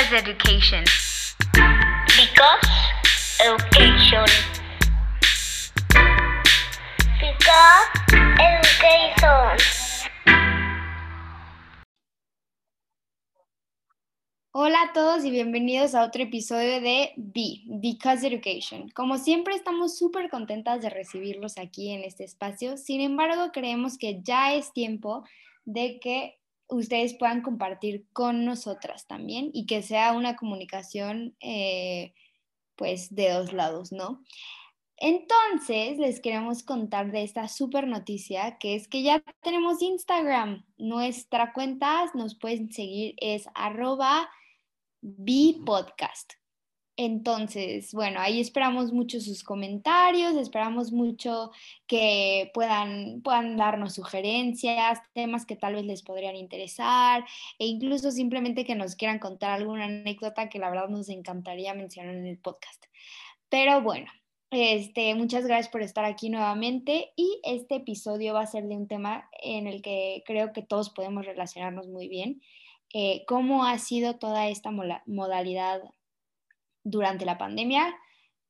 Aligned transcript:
Because 0.00 0.16
education. 0.16 0.84
Because 2.16 2.68
education. 3.44 4.24
Because 7.20 7.86
education. 8.40 9.58
Hola 14.52 14.78
a 14.84 14.92
todos 14.94 15.22
y 15.26 15.30
bienvenidos 15.30 15.94
a 15.94 16.04
otro 16.04 16.22
episodio 16.22 16.80
de 16.80 17.12
B, 17.18 17.60
Because 17.66 18.26
Education. 18.26 18.88
Como 18.94 19.18
siempre 19.18 19.54
estamos 19.54 19.98
súper 19.98 20.30
contentas 20.30 20.80
de 20.80 20.88
recibirlos 20.88 21.58
aquí 21.58 21.90
en 21.90 22.04
este 22.04 22.24
espacio, 22.24 22.78
sin 22.78 23.02
embargo 23.02 23.50
creemos 23.52 23.98
que 23.98 24.22
ya 24.22 24.54
es 24.54 24.72
tiempo 24.72 25.24
de 25.66 26.00
que 26.00 26.39
ustedes 26.70 27.14
puedan 27.14 27.42
compartir 27.42 28.06
con 28.12 28.44
nosotras 28.44 29.06
también 29.06 29.50
y 29.52 29.66
que 29.66 29.82
sea 29.82 30.12
una 30.12 30.36
comunicación 30.36 31.36
eh, 31.40 32.14
pues 32.76 33.14
de 33.14 33.30
dos 33.30 33.52
lados, 33.52 33.92
¿no? 33.92 34.22
Entonces, 34.96 35.98
les 35.98 36.20
queremos 36.20 36.62
contar 36.62 37.10
de 37.10 37.22
esta 37.22 37.48
súper 37.48 37.86
noticia, 37.86 38.58
que 38.58 38.74
es 38.74 38.86
que 38.86 39.02
ya 39.02 39.22
tenemos 39.42 39.80
Instagram. 39.80 40.64
Nuestra 40.76 41.54
cuenta 41.54 42.10
nos 42.14 42.38
pueden 42.38 42.70
seguir 42.70 43.14
es 43.18 43.46
arroba 43.54 44.28
bpodcast. 45.00 46.39
Entonces, 46.96 47.94
bueno, 47.94 48.20
ahí 48.20 48.40
esperamos 48.40 48.92
mucho 48.92 49.20
sus 49.20 49.42
comentarios, 49.42 50.34
esperamos 50.36 50.92
mucho 50.92 51.50
que 51.86 52.50
puedan, 52.52 53.22
puedan 53.22 53.56
darnos 53.56 53.94
sugerencias, 53.94 55.00
temas 55.14 55.46
que 55.46 55.56
tal 55.56 55.76
vez 55.76 55.84
les 55.86 56.02
podrían 56.02 56.36
interesar 56.36 57.24
e 57.58 57.66
incluso 57.66 58.10
simplemente 58.10 58.64
que 58.64 58.74
nos 58.74 58.96
quieran 58.96 59.18
contar 59.18 59.52
alguna 59.52 59.84
anécdota 59.86 60.48
que 60.48 60.58
la 60.58 60.68
verdad 60.68 60.88
nos 60.88 61.08
encantaría 61.08 61.72
mencionar 61.74 62.14
en 62.14 62.26
el 62.26 62.38
podcast. 62.38 62.84
Pero 63.48 63.80
bueno, 63.80 64.10
este, 64.50 65.14
muchas 65.14 65.46
gracias 65.46 65.70
por 65.70 65.80
estar 65.82 66.04
aquí 66.04 66.28
nuevamente 66.28 67.12
y 67.16 67.40
este 67.44 67.76
episodio 67.76 68.34
va 68.34 68.42
a 68.42 68.46
ser 68.46 68.64
de 68.64 68.76
un 68.76 68.88
tema 68.88 69.28
en 69.40 69.68
el 69.68 69.80
que 69.80 70.22
creo 70.26 70.52
que 70.52 70.62
todos 70.62 70.90
podemos 70.90 71.24
relacionarnos 71.24 71.86
muy 71.86 72.08
bien. 72.08 72.42
Eh, 72.92 73.24
¿Cómo 73.26 73.64
ha 73.64 73.78
sido 73.78 74.16
toda 74.18 74.48
esta 74.48 74.72
modalidad 75.06 75.82
durante 76.84 77.24
la 77.24 77.38
pandemia? 77.38 77.94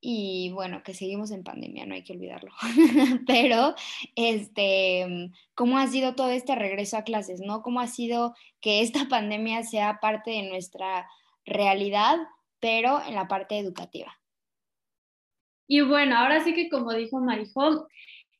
y 0.00 0.50
bueno, 0.52 0.82
que 0.82 0.94
seguimos 0.94 1.30
en 1.30 1.44
pandemia, 1.44 1.84
no 1.84 1.94
hay 1.94 2.02
que 2.02 2.14
olvidarlo. 2.14 2.52
Pero, 3.26 3.74
este, 4.16 5.30
¿cómo 5.54 5.78
ha 5.78 5.86
sido 5.88 6.14
todo 6.14 6.30
este 6.30 6.54
regreso 6.54 6.96
a 6.96 7.04
clases, 7.04 7.40
no? 7.40 7.62
¿Cómo 7.62 7.80
ha 7.80 7.86
sido 7.86 8.34
que 8.60 8.80
esta 8.80 9.00
pandemia 9.08 9.62
sea 9.62 10.00
parte 10.00 10.30
de 10.30 10.48
nuestra 10.48 11.06
realidad, 11.44 12.18
pero 12.60 13.02
en 13.06 13.14
la 13.14 13.28
parte 13.28 13.58
educativa? 13.58 14.18
Y 15.66 15.82
bueno, 15.82 16.16
ahora 16.16 16.42
sí 16.42 16.54
que 16.54 16.68
como 16.68 16.92
dijo 16.92 17.20
Marijó, 17.20 17.86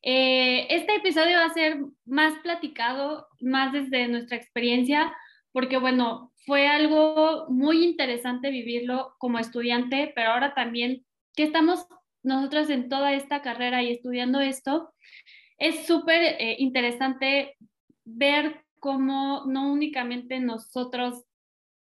eh, 0.02 0.66
este 0.70 0.96
episodio 0.96 1.38
va 1.38 1.44
a 1.44 1.55
ser 1.55 1.78
más 2.05 2.34
platicado, 2.42 3.28
más 3.41 3.72
desde 3.72 4.08
nuestra 4.08 4.36
experiencia, 4.36 5.12
porque 5.52 5.78
bueno, 5.78 6.32
fue 6.46 6.66
algo 6.66 7.46
muy 7.48 7.84
interesante 7.84 8.50
vivirlo 8.50 9.14
como 9.18 9.38
estudiante, 9.38 10.12
pero 10.14 10.30
ahora 10.30 10.54
también 10.54 11.04
que 11.34 11.44
estamos 11.44 11.86
nosotras 12.22 12.70
en 12.70 12.88
toda 12.88 13.14
esta 13.14 13.42
carrera 13.42 13.82
y 13.82 13.92
estudiando 13.92 14.40
esto, 14.40 14.92
es 15.58 15.86
súper 15.86 16.22
eh, 16.38 16.56
interesante 16.58 17.56
ver 18.04 18.64
cómo 18.78 19.44
no 19.46 19.72
únicamente 19.72 20.40
nosotros 20.40 21.24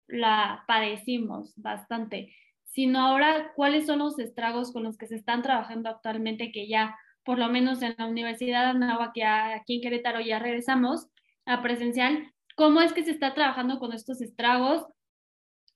la 0.08 0.64
padecimos 0.68 1.54
bastante, 1.56 2.36
sino 2.64 3.00
ahora 3.00 3.54
cuáles 3.56 3.86
son 3.86 4.00
los 4.00 4.20
estragos 4.20 4.72
con 4.72 4.84
los 4.84 4.98
que 4.98 5.08
se 5.08 5.16
están 5.16 5.42
trabajando 5.42 5.90
actualmente, 5.90 6.52
que 6.52 6.68
ya 6.68 6.98
por 7.24 7.38
lo 7.38 7.50
menos 7.50 7.82
en 7.82 7.96
la 7.98 8.08
Universidad 8.08 8.64
de 8.64 8.70
Anáhuac, 8.72 9.16
aquí 9.56 9.76
en 9.76 9.82
Querétaro 9.82 10.20
ya 10.20 10.40
regresamos 10.40 11.08
a 11.46 11.62
presencial, 11.62 12.32
cómo 12.56 12.82
es 12.82 12.94
que 12.94 13.04
se 13.04 13.12
está 13.12 13.34
trabajando 13.34 13.80
con 13.80 13.94
estos 13.94 14.22
estragos, 14.22 14.86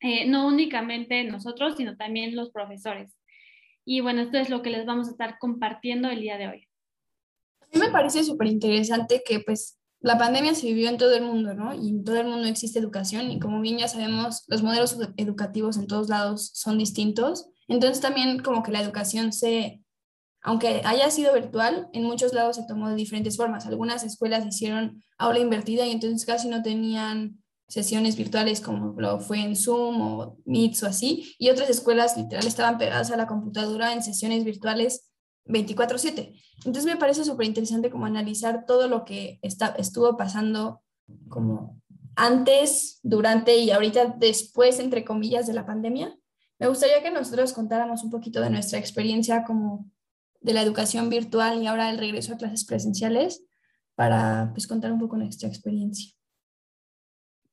eh, 0.01 0.27
no 0.27 0.47
únicamente 0.47 1.23
nosotros, 1.23 1.75
sino 1.77 1.95
también 1.95 2.35
los 2.35 2.51
profesores. 2.51 3.15
Y 3.85 4.01
bueno, 4.01 4.21
esto 4.21 4.37
es 4.37 4.49
lo 4.49 4.61
que 4.61 4.71
les 4.71 4.85
vamos 4.85 5.07
a 5.07 5.11
estar 5.11 5.37
compartiendo 5.39 6.09
el 6.09 6.21
día 6.21 6.37
de 6.37 6.47
hoy. 6.47 6.67
A 7.61 7.65
mí 7.73 7.79
me 7.79 7.91
parece 7.91 8.23
súper 8.23 8.47
interesante 8.47 9.23
que 9.25 9.39
pues 9.39 9.79
la 9.99 10.17
pandemia 10.17 10.53
se 10.53 10.67
vivió 10.67 10.89
en 10.89 10.97
todo 10.97 11.15
el 11.15 11.23
mundo, 11.23 11.53
¿no? 11.53 11.73
Y 11.73 11.89
en 11.89 12.03
todo 12.03 12.17
el 12.19 12.27
mundo 12.27 12.47
existe 12.47 12.79
educación 12.79 13.31
y 13.31 13.39
como 13.39 13.61
bien 13.61 13.77
ya 13.77 13.87
sabemos, 13.87 14.43
los 14.47 14.61
modelos 14.61 14.97
educativos 15.17 15.77
en 15.77 15.87
todos 15.87 16.09
lados 16.09 16.51
son 16.53 16.77
distintos. 16.77 17.49
Entonces 17.67 18.01
también 18.01 18.39
como 18.39 18.61
que 18.61 18.71
la 18.71 18.81
educación 18.81 19.33
se, 19.33 19.81
aunque 20.45 20.83
haya 20.85 21.09
sido 21.09 21.33
virtual, 21.33 21.89
en 21.91 22.03
muchos 22.03 22.31
lados 22.31 22.55
se 22.57 22.67
tomó 22.67 22.87
de 22.87 22.95
diferentes 22.95 23.35
formas. 23.35 23.65
Algunas 23.65 24.03
escuelas 24.03 24.45
hicieron 24.45 25.03
aula 25.17 25.39
invertida 25.39 25.87
y 25.87 25.91
entonces 25.91 26.23
casi 26.23 26.47
no 26.49 26.61
tenían 26.61 27.43
sesiones 27.67 28.15
virtuales 28.15 28.61
como 28.61 28.93
lo 29.01 29.19
fue 29.19 29.39
en 29.39 29.55
Zoom 29.55 29.99
o 30.01 30.37
Meets 30.45 30.83
o 30.83 30.85
así, 30.85 31.35
y 31.39 31.49
otras 31.49 31.71
escuelas 31.71 32.15
literal 32.15 32.45
estaban 32.45 32.77
pegadas 32.77 33.09
a 33.09 33.17
la 33.17 33.25
computadora 33.25 33.91
en 33.91 34.03
sesiones 34.03 34.43
virtuales 34.43 35.09
24/7. 35.45 36.39
Entonces 36.57 36.85
me 36.85 36.97
parece 36.97 37.25
súper 37.25 37.47
interesante 37.47 37.89
como 37.89 38.05
analizar 38.05 38.65
todo 38.67 38.87
lo 38.87 39.03
que 39.03 39.39
está, 39.41 39.73
estuvo 39.79 40.15
pasando 40.15 40.83
como 41.27 41.81
antes, 42.15 42.99
durante 43.01 43.57
y 43.57 43.71
ahorita 43.71 44.13
después, 44.19 44.79
entre 44.79 45.03
comillas, 45.03 45.47
de 45.47 45.53
la 45.53 45.65
pandemia. 45.65 46.15
Me 46.59 46.67
gustaría 46.67 47.01
que 47.01 47.09
nosotros 47.09 47.51
contáramos 47.51 48.03
un 48.03 48.11
poquito 48.11 48.41
de 48.41 48.51
nuestra 48.51 48.77
experiencia 48.77 49.43
como 49.43 49.89
de 50.45 50.53
la 50.53 50.61
educación 50.61 51.09
virtual 51.09 51.61
y 51.61 51.67
ahora 51.67 51.89
el 51.89 51.97
regreso 51.97 52.33
a 52.33 52.37
clases 52.37 52.65
presenciales 52.65 53.43
para 53.95 54.51
pues 54.53 54.67
contar 54.67 54.91
un 54.91 54.99
poco 54.99 55.17
nuestra 55.17 55.49
experiencia. 55.49 56.11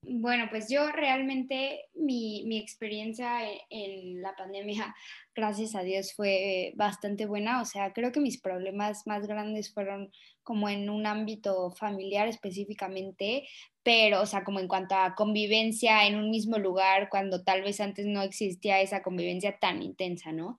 Bueno, 0.02 0.48
pues 0.50 0.68
yo 0.68 0.90
realmente 0.90 1.84
mi, 1.94 2.42
mi 2.44 2.58
experiencia 2.58 3.48
en, 3.48 3.60
en, 3.70 4.20
la 4.20 4.34
pandemia, 4.34 4.94
gracias 5.34 5.74
a 5.74 5.82
Dios, 5.82 6.12
fue 6.12 6.72
bastante 6.74 7.24
buena. 7.24 7.62
O 7.62 7.64
sea, 7.64 7.92
creo 7.92 8.12
que 8.12 8.20
mis 8.20 8.40
problemas 8.40 9.06
más 9.06 9.26
grandes 9.26 9.72
fueron 9.72 10.10
como 10.42 10.68
en 10.68 10.90
un 10.90 11.06
ámbito 11.06 11.70
familiar 11.70 12.28
específicamente, 12.28 13.48
pero, 13.82 14.20
o 14.20 14.26
sea, 14.26 14.44
como 14.44 14.60
en 14.60 14.68
cuanto 14.68 14.96
a 14.96 15.14
convivencia 15.14 16.06
en 16.06 16.16
un 16.16 16.30
mismo 16.30 16.58
lugar, 16.58 17.08
cuando 17.08 17.42
tal 17.42 17.62
vez 17.62 17.80
antes 17.80 18.04
no 18.04 18.22
existía 18.22 18.80
esa 18.82 19.02
convivencia 19.02 19.58
tan 19.58 19.82
intensa, 19.82 20.32
¿no? 20.32 20.58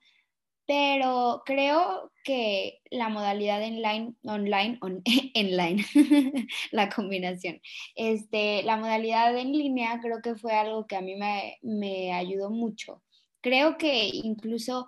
Pero 0.73 1.43
creo 1.45 2.11
que 2.23 2.81
la 2.89 3.07
modalidad 3.07 3.61
online, 3.61 4.15
online, 4.23 4.79
on, 4.81 5.03
online, 5.35 5.85
la 6.71 6.89
combinación, 6.89 7.61
este, 7.95 8.63
la 8.63 8.77
modalidad 8.77 9.37
en 9.37 9.51
línea 9.51 9.99
creo 10.01 10.19
que 10.23 10.33
fue 10.33 10.53
algo 10.53 10.87
que 10.87 10.95
a 10.95 11.01
mí 11.01 11.15
me, 11.15 11.59
me 11.61 12.11
ayudó 12.11 12.49
mucho. 12.49 13.03
Creo 13.41 13.77
que 13.77 14.09
incluso 14.11 14.87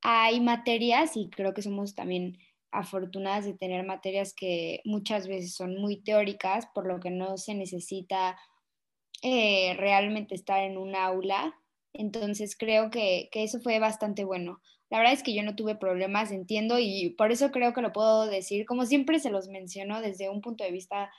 hay 0.00 0.40
materias 0.40 1.14
y 1.14 1.28
creo 1.28 1.52
que 1.52 1.60
somos 1.60 1.94
también 1.94 2.38
afortunadas 2.70 3.44
de 3.44 3.52
tener 3.52 3.84
materias 3.84 4.32
que 4.32 4.80
muchas 4.86 5.28
veces 5.28 5.54
son 5.54 5.76
muy 5.78 6.02
teóricas, 6.02 6.68
por 6.74 6.86
lo 6.86 7.00
que 7.00 7.10
no 7.10 7.36
se 7.36 7.54
necesita 7.54 8.38
eh, 9.20 9.74
realmente 9.76 10.34
estar 10.34 10.62
en 10.62 10.78
un 10.78 10.96
aula. 10.96 11.54
Entonces 11.92 12.56
creo 12.56 12.88
que, 12.88 13.28
que 13.30 13.42
eso 13.42 13.60
fue 13.60 13.78
bastante 13.78 14.24
bueno. 14.24 14.62
La 14.90 14.98
verdad 14.98 15.12
es 15.12 15.22
que 15.22 15.34
yo 15.34 15.42
no 15.42 15.54
tuve 15.54 15.74
problemas, 15.74 16.32
entiendo, 16.32 16.78
y 16.78 17.10
por 17.10 17.30
eso 17.30 17.50
creo 17.50 17.74
que 17.74 17.82
lo 17.82 17.92
puedo 17.92 18.26
decir, 18.26 18.64
como 18.66 18.86
siempre 18.86 19.20
se 19.20 19.30
los 19.30 19.48
menciono 19.48 20.00
desde 20.00 20.30
un 20.30 20.40
punto 20.40 20.64
de 20.64 20.72
vista 20.72 21.10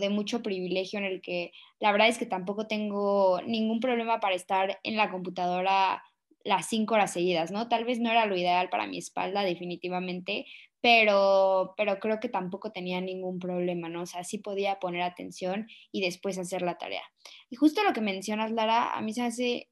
de 0.00 0.08
mucho 0.08 0.42
privilegio 0.42 0.98
en 0.98 1.04
el 1.04 1.20
que 1.20 1.52
la 1.78 1.92
verdad 1.92 2.08
es 2.08 2.18
que 2.18 2.26
tampoco 2.26 2.66
tengo 2.66 3.40
ningún 3.42 3.80
problema 3.80 4.18
para 4.18 4.34
estar 4.34 4.80
en 4.82 4.96
la 4.96 5.10
computadora 5.10 6.02
las 6.44 6.68
cinco 6.68 6.94
horas 6.94 7.12
seguidas, 7.12 7.50
¿no? 7.50 7.68
Tal 7.68 7.84
vez 7.84 8.00
no 8.00 8.10
era 8.10 8.26
lo 8.26 8.36
ideal 8.36 8.70
para 8.70 8.86
mi 8.86 8.98
espalda, 8.98 9.42
definitivamente, 9.42 10.46
pero, 10.80 11.74
pero 11.76 11.98
creo 11.98 12.20
que 12.20 12.28
tampoco 12.28 12.72
tenía 12.72 13.00
ningún 13.00 13.38
problema, 13.38 13.88
¿no? 13.88 14.02
O 14.02 14.06
sea, 14.06 14.24
sí 14.24 14.38
podía 14.38 14.78
poner 14.78 15.02
atención 15.02 15.68
y 15.92 16.00
después 16.00 16.38
hacer 16.38 16.62
la 16.62 16.78
tarea. 16.78 17.02
Y 17.50 17.56
justo 17.56 17.82
lo 17.82 17.92
que 17.92 18.00
mencionas, 18.00 18.52
Lara, 18.52 18.92
a 18.92 19.02
mí 19.02 19.12
se 19.12 19.22
hace 19.22 19.68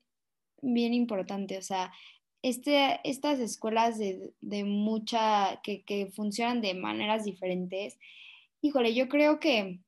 bien 0.60 0.92
importante, 0.94 1.56
o 1.56 1.62
sea, 1.62 1.92
este, 2.42 3.00
estas 3.04 3.40
escuelas 3.40 3.98
de, 3.98 4.32
de 4.40 4.64
mucha, 4.64 5.60
que, 5.62 5.82
que, 5.82 6.06
funcionan 6.06 6.60
de 6.60 6.74
maneras 6.74 7.24
diferentes, 7.24 7.98
híjole, 8.60 8.94
yo 8.94 9.08
creo 9.08 9.40
que 9.40 9.80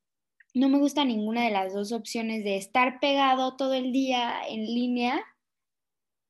no 0.55 0.69
me 0.69 0.79
gusta 0.79 1.05
ninguna 1.05 1.45
de 1.45 1.51
las 1.51 1.75
dos 1.75 1.93
opciones 1.93 2.45
de 2.45 2.57
estar 2.57 3.01
pegado 3.01 3.57
todo 3.57 3.75
el 3.75 3.93
día 3.93 4.41
en 4.49 4.65
línea 4.65 5.25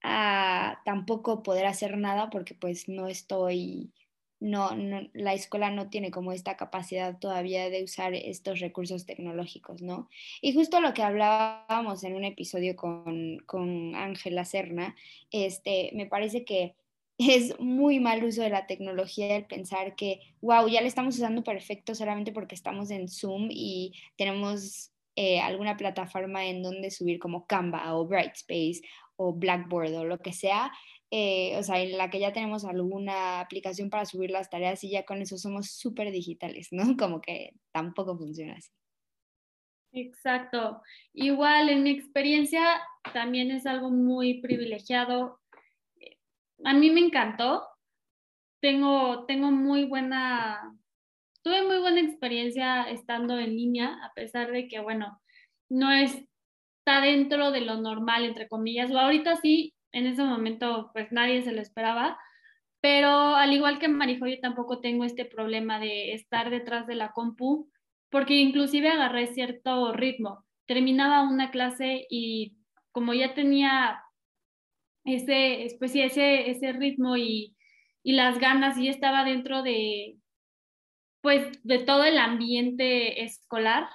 a 0.03 0.81
tampoco 0.85 1.43
poder 1.43 1.67
hacer 1.67 1.97
nada 1.97 2.31
porque 2.31 2.55
pues 2.55 2.89
no 2.89 3.09
estoy 3.09 3.93
no, 4.41 4.71
la 5.15 5.35
escuela 5.35 5.71
no 5.71 5.91
tiene 5.91 6.11
como 6.11 6.33
esta 6.33 6.57
capacidad 6.57 7.19
todavía 7.19 7.71
de 7.71 7.83
usar 7.83 8.15
estos 8.15 8.61
recursos 8.61 9.05
tecnológicos, 9.05 9.83
¿no? 9.83 10.09
Y 10.41 10.53
justo 10.55 10.81
lo 10.81 10.95
que 10.95 11.03
hablábamos 11.03 12.05
en 12.05 12.15
un 12.15 12.25
episodio 12.25 12.77
con, 12.77 13.39
con 13.47 13.95
Ángela 13.97 14.45
Serna, 14.45 14.95
este, 15.31 15.91
me 15.95 16.07
parece 16.07 16.45
que 16.45 16.77
es 17.19 17.59
muy 17.59 17.99
mal 17.99 18.23
uso 18.23 18.43
de 18.43 18.51
la 18.51 18.67
tecnología 18.67 19.37
el 19.37 19.47
pensar 19.47 19.97
que, 19.97 20.21
wow, 20.41 20.69
ya 20.69 20.81
le 20.81 20.87
estamos 20.87 21.17
usando 21.17 21.43
perfecto 21.43 21.95
solamente 21.95 22.33
porque 22.33 22.55
estamos 22.55 22.91
en 22.91 23.09
Zoom 23.09 23.49
y 23.51 23.95
tenemos 24.17 24.93
eh, 25.17 25.41
alguna 25.41 25.77
plataforma 25.77 26.47
en 26.47 26.63
donde 26.63 26.93
subir 26.93 27.19
como 27.19 27.45
Canva 27.47 27.93
o 27.97 28.07
Brightspace 28.07 28.83
o 29.17 29.33
Blackboard 29.33 29.95
o 29.97 30.05
lo 30.05 30.19
que 30.19 30.33
sea, 30.33 30.71
eh, 31.11 31.57
o 31.57 31.63
sea, 31.63 31.81
en 31.81 31.97
la 31.97 32.11
que 32.11 32.21
ya 32.21 32.33
tenemos 32.33 32.65
alguna 32.65 33.41
aplicación 33.41 33.89
para 33.89 34.05
subir 34.05 34.31
las 34.31 34.51
tareas 34.51 34.85
y 34.85 34.91
ya 34.91 35.05
con 35.05 35.23
eso 35.23 35.39
somos 35.39 35.71
súper 35.71 36.11
digitales, 36.11 36.69
¿no? 36.73 36.97
Como 36.97 37.21
que 37.21 37.53
tampoco 37.73 38.17
funciona 38.17 38.55
así. 38.55 38.71
Exacto. 39.93 40.83
Igual 41.15 41.71
en 41.71 41.83
mi 41.83 41.91
experiencia 41.91 42.63
también 43.15 43.51
es 43.51 43.67
algo 43.67 43.91
muy 43.91 44.41
privilegiado. 44.43 45.41
A 46.65 46.75
mí 46.75 46.91
me 46.91 47.01
encantó. 47.01 47.67
Tengo, 48.61 49.25
tengo 49.27 49.51
muy 49.51 49.85
buena, 49.85 50.77
tuve 51.43 51.65
muy 51.67 51.79
buena 51.79 52.01
experiencia 52.01 52.83
estando 52.91 53.39
en 53.39 53.57
línea, 53.57 53.97
a 54.05 54.13
pesar 54.15 54.51
de 54.51 54.67
que, 54.67 54.81
bueno, 54.81 55.21
no 55.71 55.93
está 55.93 57.01
dentro 57.01 57.53
de 57.53 57.61
lo 57.61 57.77
normal, 57.81 58.25
entre 58.25 58.49
comillas, 58.49 58.91
o 58.91 58.99
ahorita 58.99 59.37
sí, 59.37 59.75
en 59.93 60.07
ese 60.07 60.25
momento 60.25 60.91
pues 60.93 61.13
nadie 61.13 61.43
se 61.43 61.53
lo 61.53 61.61
esperaba, 61.61 62.19
pero 62.81 63.11
al 63.35 63.53
igual 63.53 63.79
que 63.79 63.89
Marijo, 63.89 64.27
yo 64.27 64.39
tampoco 64.41 64.81
tengo 64.81 65.05
este 65.05 65.25
problema 65.25 65.81
de 65.81 66.13
estar 66.15 66.51
detrás 66.51 66.87
de 66.87 66.95
la 66.95 67.13
compu, 67.13 67.71
porque 68.11 68.35
inclusive 68.35 68.89
agarré 68.89 69.27
cierto 69.29 69.93
ritmo. 69.93 70.45
Terminaba 70.67 71.23
una 71.23 71.51
clase 71.51 72.07
y 72.11 72.57
como 72.93 73.15
ya 73.15 73.35
tenía 73.35 74.03
ese, 75.05 75.77
pues 75.79 75.95
ese, 75.95 76.51
ese 76.51 76.73
ritmo 76.73 77.17
y, 77.17 77.57
y 78.03 78.13
las 78.13 78.39
ganas 78.39 78.79
y 78.79 78.89
estaba 78.89 79.25
dentro 79.25 79.63
de, 79.63 80.19
pues, 81.21 81.47
de 81.65 81.79
todo 81.81 82.05
el 82.05 82.19
ambiente 82.19 83.23
escolar, 83.23 83.89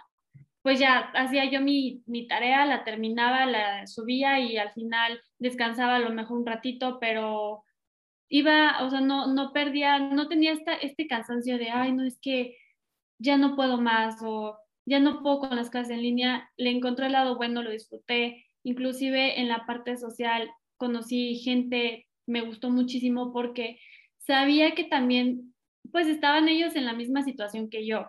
pues 0.63 0.79
ya 0.79 1.11
hacía 1.13 1.45
yo 1.51 1.61
mi, 1.61 2.03
mi, 2.07 2.27
tarea, 2.27 2.65
la 2.65 2.83
terminaba, 2.83 3.45
la 3.45 3.85
subía 3.85 4.39
y 4.39 4.57
al 4.57 4.71
final 4.73 5.21
descansaba 5.37 5.97
a 5.97 5.99
lo 5.99 6.11
mejor 6.11 6.39
un 6.39 6.45
ratito, 6.45 6.99
pero 6.99 7.63
iba, 8.29 8.83
o 8.83 8.89
sea, 8.89 9.01
no, 9.01 9.27
no 9.33 9.53
perdía, 9.53 9.99
no 9.99 10.27
tenía 10.29 10.53
esta, 10.53 10.73
este 10.75 11.07
cansancio 11.07 11.57
de, 11.57 11.69
ay, 11.69 11.91
no, 11.91 12.03
es 12.03 12.17
que 12.21 12.57
ya 13.19 13.37
no 13.37 13.55
puedo 13.55 13.79
más 13.79 14.17
o 14.23 14.57
ya 14.85 14.99
no 14.99 15.21
puedo 15.21 15.39
con 15.39 15.55
las 15.55 15.69
clases 15.69 15.91
en 15.91 16.01
línea. 16.01 16.49
Le 16.57 16.71
encontré 16.71 17.07
el 17.07 17.13
lado 17.13 17.37
bueno, 17.37 17.61
lo 17.61 17.71
disfruté. 17.71 18.45
Inclusive 18.63 19.39
en 19.39 19.47
la 19.49 19.65
parte 19.65 19.97
social 19.97 20.49
conocí 20.77 21.35
gente, 21.37 22.07
me 22.25 22.41
gustó 22.41 22.69
muchísimo 22.69 23.31
porque 23.33 23.79
sabía 24.17 24.75
que 24.75 24.85
también, 24.85 25.53
pues 25.91 26.07
estaban 26.07 26.47
ellos 26.47 26.75
en 26.75 26.85
la 26.85 26.93
misma 26.93 27.23
situación 27.23 27.69
que 27.69 27.85
yo 27.85 28.07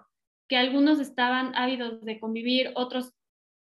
que 0.48 0.56
algunos 0.56 1.00
estaban 1.00 1.54
ávidos 1.54 2.02
de 2.02 2.20
convivir, 2.20 2.72
otros 2.74 3.12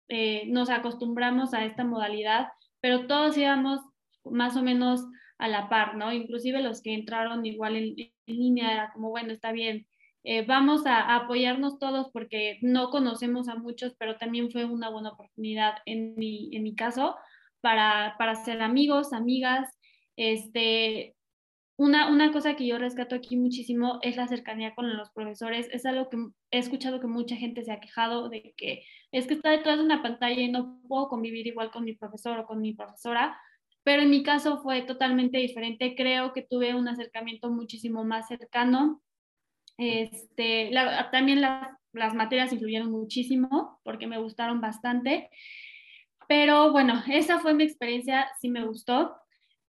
eh, 0.08 0.44
nos 0.48 0.70
acostumbramos 0.70 1.54
a 1.54 1.64
esta 1.64 1.84
modalidad, 1.84 2.48
pero 2.80 3.06
todos 3.06 3.36
íbamos 3.36 3.80
más 4.24 4.56
o 4.56 4.62
menos 4.62 5.04
a 5.38 5.48
la 5.48 5.68
par, 5.68 5.96
¿no? 5.96 6.12
Inclusive 6.12 6.62
los 6.62 6.82
que 6.82 6.94
entraron 6.94 7.44
igual 7.46 7.76
en, 7.76 7.96
línea 8.26 8.72
era 8.72 8.92
como, 8.92 9.10
bueno, 9.10 9.32
está 9.32 9.52
bien, 9.52 9.86
eh, 10.24 10.44
vamos 10.46 10.86
a, 10.86 11.16
apoyarnos 11.16 11.78
todos 11.78 12.10
porque 12.12 12.58
no 12.62 12.90
conocemos 12.90 13.48
a 13.48 13.56
muchos, 13.56 13.94
pero 13.98 14.16
también 14.18 14.50
fue 14.50 14.64
una 14.64 14.88
buena 14.88 15.10
oportunidad 15.10 15.74
en 15.86 16.14
mi, 16.14 16.54
en 16.54 16.62
mi 16.62 16.74
caso 16.74 17.16
para, 17.60 18.14
para 18.18 18.36
ser 18.36 18.62
amigos, 18.62 19.12
amigas, 19.12 19.68
este, 20.16 21.16
una, 21.76 22.32
cosa 22.32 22.54
que 22.54 22.66
yo 22.66 22.78
rescato 22.78 23.14
aquí 23.14 23.36
muchísimo 23.36 23.98
es 24.02 24.16
la 24.16 24.28
cercanía 24.28 24.74
con 24.74 24.96
los 24.96 25.10
profesores. 25.10 25.68
Es 25.72 25.86
algo 25.86 26.08
que 26.10 26.18
he 26.50 26.58
escuchado 26.58 27.00
que 27.00 27.06
mucha 27.06 27.36
gente 27.36 27.64
se 27.64 27.72
ha 27.72 27.80
quejado 27.80 28.28
de 28.28 28.54
que 28.56 28.84
es 29.10 29.26
que 29.26 29.34
está 29.34 29.50
detrás 29.50 29.78
de 29.78 29.84
una 29.84 30.02
pantalla 30.02 30.40
y 30.40 30.50
no 30.50 30.80
puedo 30.86 31.08
convivir 31.08 31.46
igual 31.46 31.70
con 31.70 31.84
mi 31.84 31.94
profesor 31.94 32.38
o 32.38 32.46
con 32.46 32.60
mi 32.60 32.74
profesora. 32.74 33.38
Pero 33.84 34.02
en 34.02 34.10
mi 34.10 34.22
caso 34.22 34.62
fue 34.62 34.82
totalmente 34.82 35.38
diferente. 35.38 35.94
Creo 35.96 36.32
que 36.32 36.42
tuve 36.42 36.74
un 36.74 36.88
acercamiento 36.88 37.50
muchísimo 37.50 38.04
más 38.04 38.28
cercano. 38.28 39.02
Este, 39.78 40.70
también 41.10 41.40
las, 41.40 41.68
las 41.92 42.14
materias 42.14 42.52
influyeron 42.52 42.90
muchísimo 42.90 43.80
porque 43.82 44.06
me 44.06 44.18
gustaron 44.18 44.60
bastante. 44.60 45.30
Pero 46.28 46.70
bueno, 46.70 47.02
esa 47.10 47.40
fue 47.40 47.54
mi 47.54 47.64
experiencia, 47.64 48.28
sí 48.40 48.50
me 48.50 48.64
gustó 48.64 49.21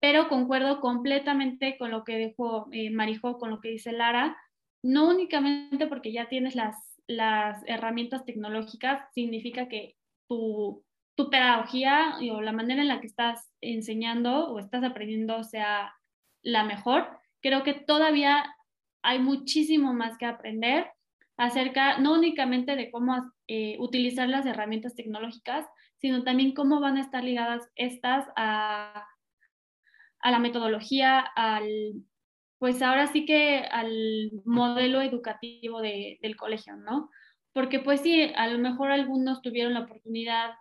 pero 0.04 0.28
concuerdo 0.28 0.82
completamente 0.82 1.78
con 1.78 1.90
lo 1.90 2.04
que 2.04 2.18
dijo 2.18 2.68
eh, 2.74 2.90
Marijo, 2.90 3.38
con 3.38 3.50
lo 3.50 3.62
que 3.62 3.70
dice 3.70 3.94
Lara, 3.94 4.36
no 4.84 5.08
únicamente 5.08 5.88
porque 5.88 6.12
ya 6.12 6.28
tienes 6.28 6.56
las, 6.56 6.76
las 7.08 7.64
herramientas 7.68 8.26
tecnológicas, 8.26 9.10
significa 9.14 9.70
que 9.70 9.96
tu, 10.28 10.84
tu 11.16 11.30
pedagogía 11.30 12.18
o 12.34 12.42
la 12.42 12.52
manera 12.52 12.82
en 12.82 12.90
la 12.90 13.00
que 13.00 13.08
estás 13.08 13.54
enseñando 13.62 14.50
o 14.50 14.60
estás 14.60 14.84
aprendiendo 14.84 15.42
sea 15.46 15.94
la 16.42 16.66
mejor. 16.66 17.08
Creo 17.42 17.64
que 17.64 17.74
todavía 17.74 18.44
hay 19.04 19.20
muchísimo 19.20 19.94
más 19.94 20.18
que 20.18 20.26
aprender 20.26 20.92
acerca 21.38 21.98
no 22.00 22.16
únicamente 22.16 22.76
de 22.76 22.92
cómo 22.92 23.32
eh, 23.48 23.78
utilizar 23.80 24.28
las 24.28 24.46
herramientas 24.46 24.96
tecnológicas, 24.96 25.66
sino 25.96 26.26
también 26.26 26.54
cómo 26.54 26.82
van 26.82 26.98
a 26.98 27.02
estar 27.02 27.24
ligadas 27.24 27.72
estas 27.76 28.28
a 28.36 29.08
a 30.24 30.31
la 30.31 30.40
metodología, 30.40 31.20
al, 31.20 32.04
pues 32.58 32.81
ahora 32.81 33.08
sí 33.08 33.25
que 33.25 33.60
al 33.60 34.31
modelo 34.46 35.02
educativo 35.02 35.81
del 35.81 36.36
colegio, 36.38 36.78
¿no? 36.78 37.10
Porque 37.52 37.80
pues 37.80 38.02
sí, 38.02 38.31
a 38.36 38.48
lo 38.48 38.58
mejor 38.58 38.90
algunos 38.90 39.42
tuvieron 39.42 39.74
la 39.74 39.81
oportunidad 39.81 40.52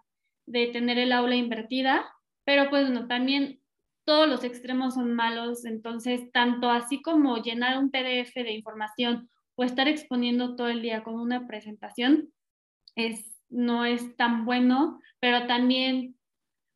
de 0.46 0.66
tener 0.66 0.98
el 0.98 1.12
aula 1.12 1.36
invertida, 1.36 2.04
pero 2.44 2.68
pues 2.70 2.90
no, 2.90 3.06
también 3.06 3.60
todos 4.04 4.28
los 4.28 4.42
extremos 4.42 4.94
son 4.94 5.14
malos, 5.14 5.64
entonces 5.64 6.32
tanto 6.32 6.68
así 6.68 7.00
como 7.00 7.36
llenar 7.38 7.78
un 7.78 7.90
PDF 7.90 8.34
de 8.34 8.52
información 8.52 9.30
o 9.54 9.62
estar 9.62 9.86
exponiendo 9.86 10.56
todo 10.56 10.68
el 10.68 10.82
día 10.82 11.04
con 11.04 11.14
una 11.14 11.46
presentación 11.46 12.32
es, 12.96 13.40
no 13.48 13.84
es 13.84 14.16
tan 14.16 14.44
bueno, 14.44 15.00
pero 15.20 15.46
también 15.46 16.16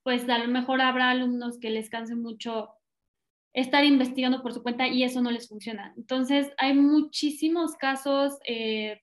pues 0.05 0.29
a 0.29 0.39
lo 0.39 0.47
mejor 0.47 0.81
habrá 0.81 1.11
alumnos 1.11 1.59
que 1.59 1.69
les 1.69 1.91
canse 1.91 2.15
mucho 2.15 2.76
estar 3.57 3.85
investigando 3.85 4.43
por 4.43 4.53
su 4.53 4.63
cuenta 4.63 4.87
y 4.87 5.03
eso 5.03 5.23
no 5.23 5.31
les 5.31 5.49
funciona. 5.49 5.95
Entonces, 5.97 6.53
hay 6.59 6.75
muchísimos 6.75 7.75
casos 7.75 8.39
eh, 8.47 9.01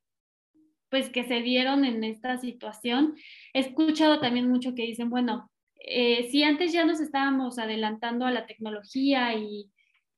pues 0.90 1.10
que 1.10 1.24
se 1.24 1.42
dieron 1.42 1.84
en 1.86 2.04
esta 2.04 2.38
situación. 2.38 3.16
He 3.54 3.62
escuchado 3.62 4.20
también 4.20 4.48
mucho 4.48 4.76
que 4.76 4.84
dicen, 4.84 5.10
bueno, 5.10 5.50
eh, 5.80 6.30
si 6.30 6.44
antes 6.44 6.72
ya 6.72 6.86
nos 6.86 7.02
estábamos 7.02 7.58
adelantando 7.58 8.26
a 8.28 8.32
la 8.32 8.46
tecnología 8.46 9.34
y, 9.34 9.72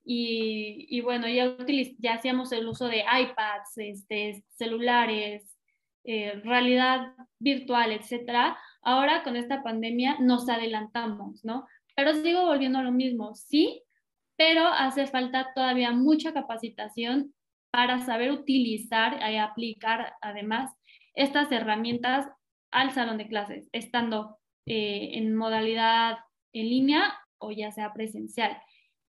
y, 0.03 0.99
bueno, 0.99 1.29
ya, 1.29 1.55
ya 1.97 2.15
hacíamos 2.15 2.51
el 2.51 2.67
uso 2.67 2.87
de 2.87 2.99
iPads, 2.99 3.77
este, 3.77 4.43
celulares, 4.49 5.57
eh, 6.03 6.41
realidad 6.43 7.13
virtual, 7.39 7.93
etcétera, 7.93 8.57
ahora 8.81 9.23
con 9.23 9.37
esta 9.37 9.63
pandemia 9.63 10.17
nos 10.19 10.49
adelantamos, 10.49 11.43
¿no? 11.45 11.65
Pero 11.95 12.13
sigo 12.13 12.45
volviendo 12.45 12.79
a 12.79 12.83
lo 12.83 12.91
mismo, 12.91 13.33
sí, 13.33 13.81
pero 14.37 14.67
hace 14.67 15.07
falta 15.07 15.51
todavía 15.53 15.91
mucha 15.91 16.33
capacitación 16.33 17.33
para 17.71 17.99
saber 17.99 18.31
utilizar 18.31 19.19
y 19.29 19.37
aplicar 19.37 20.13
además 20.21 20.71
estas 21.13 21.51
herramientas 21.51 22.27
al 22.71 22.91
salón 22.91 23.17
de 23.17 23.27
clases, 23.27 23.69
estando 23.71 24.37
eh, 24.65 25.11
en 25.13 25.35
modalidad 25.35 26.17
en 26.53 26.69
línea 26.69 27.13
o 27.37 27.51
ya 27.51 27.71
sea 27.71 27.93
presencial. 27.93 28.57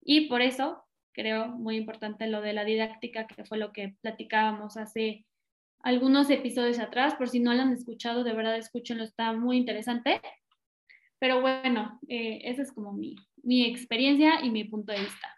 Y 0.03 0.29
por 0.29 0.43
eso 0.43 0.85
creo 1.13 1.49
muy 1.49 1.77
importante 1.77 2.27
lo 2.27 2.41
de 2.41 2.53
la 2.53 2.65
didáctica, 2.65 3.27
que 3.27 3.45
fue 3.45 3.59
lo 3.59 3.73
que 3.73 3.95
platicábamos 4.03 4.77
hace 4.77 5.25
algunos 5.81 6.29
episodios 6.31 6.79
atrás. 6.79 7.15
Por 7.15 7.29
si 7.29 7.41
no 7.41 7.55
lo 7.55 7.63
han 7.63 7.73
escuchado, 7.73 8.25
de 8.25 8.33
verdad 8.35 8.57
escúchenlo, 8.57 9.05
está 9.05 9.33
muy 9.33 9.57
interesante. 9.57 10.21
Pero 11.19 11.41
bueno, 11.41 12.01
eh, 12.09 12.41
esa 12.45 12.63
es 12.63 12.73
como 12.73 12.93
mi, 12.93 13.17
mi 13.45 13.65
experiencia 13.65 14.45
y 14.45 14.51
mi 14.51 14.65
punto 14.65 14.93
de 14.93 15.01
vista. 15.01 15.29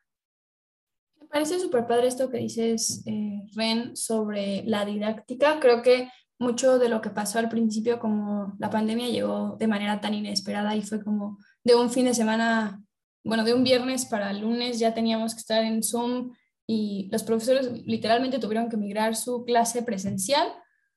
Me 1.21 1.27
parece 1.27 1.59
súper 1.59 1.87
padre 1.87 2.09
esto 2.09 2.31
que 2.31 2.39
dices, 2.39 3.03
eh, 3.07 3.43
Ren, 3.55 3.97
sobre 3.97 4.63
la 4.65 4.85
didáctica. 4.85 5.59
Creo 5.61 5.83
que 5.83 6.09
mucho 6.39 6.79
de 6.79 6.89
lo 6.89 7.01
que 7.01 7.11
pasó 7.11 7.39
al 7.39 7.49
principio, 7.49 7.99
como 7.99 8.55
la 8.59 8.71
pandemia 8.71 9.09
llegó 9.09 9.57
de 9.59 9.67
manera 9.67 10.01
tan 10.01 10.15
inesperada 10.15 10.77
y 10.77 10.83
fue 10.83 11.03
como 11.03 11.39
de 11.65 11.75
un 11.75 11.91
fin 11.91 12.05
de 12.05 12.15
semana, 12.15 12.83
bueno, 13.25 13.45
de 13.45 13.55
un 13.55 13.65
viernes 13.65 14.05
para 14.07 14.31
el 14.31 14.41
lunes 14.41 14.79
ya 14.79 14.95
teníamos 14.95 15.35
que 15.35 15.41
estar 15.41 15.65
en 15.65 15.83
Zoom 15.83 16.33
y 16.67 17.09
los 17.11 17.23
profesores 17.23 17.71
literalmente 17.87 18.39
tuvieron 18.39 18.69
que 18.69 18.77
migrar 18.77 19.17
su 19.17 19.45
clase 19.45 19.83
presencial 19.83 20.53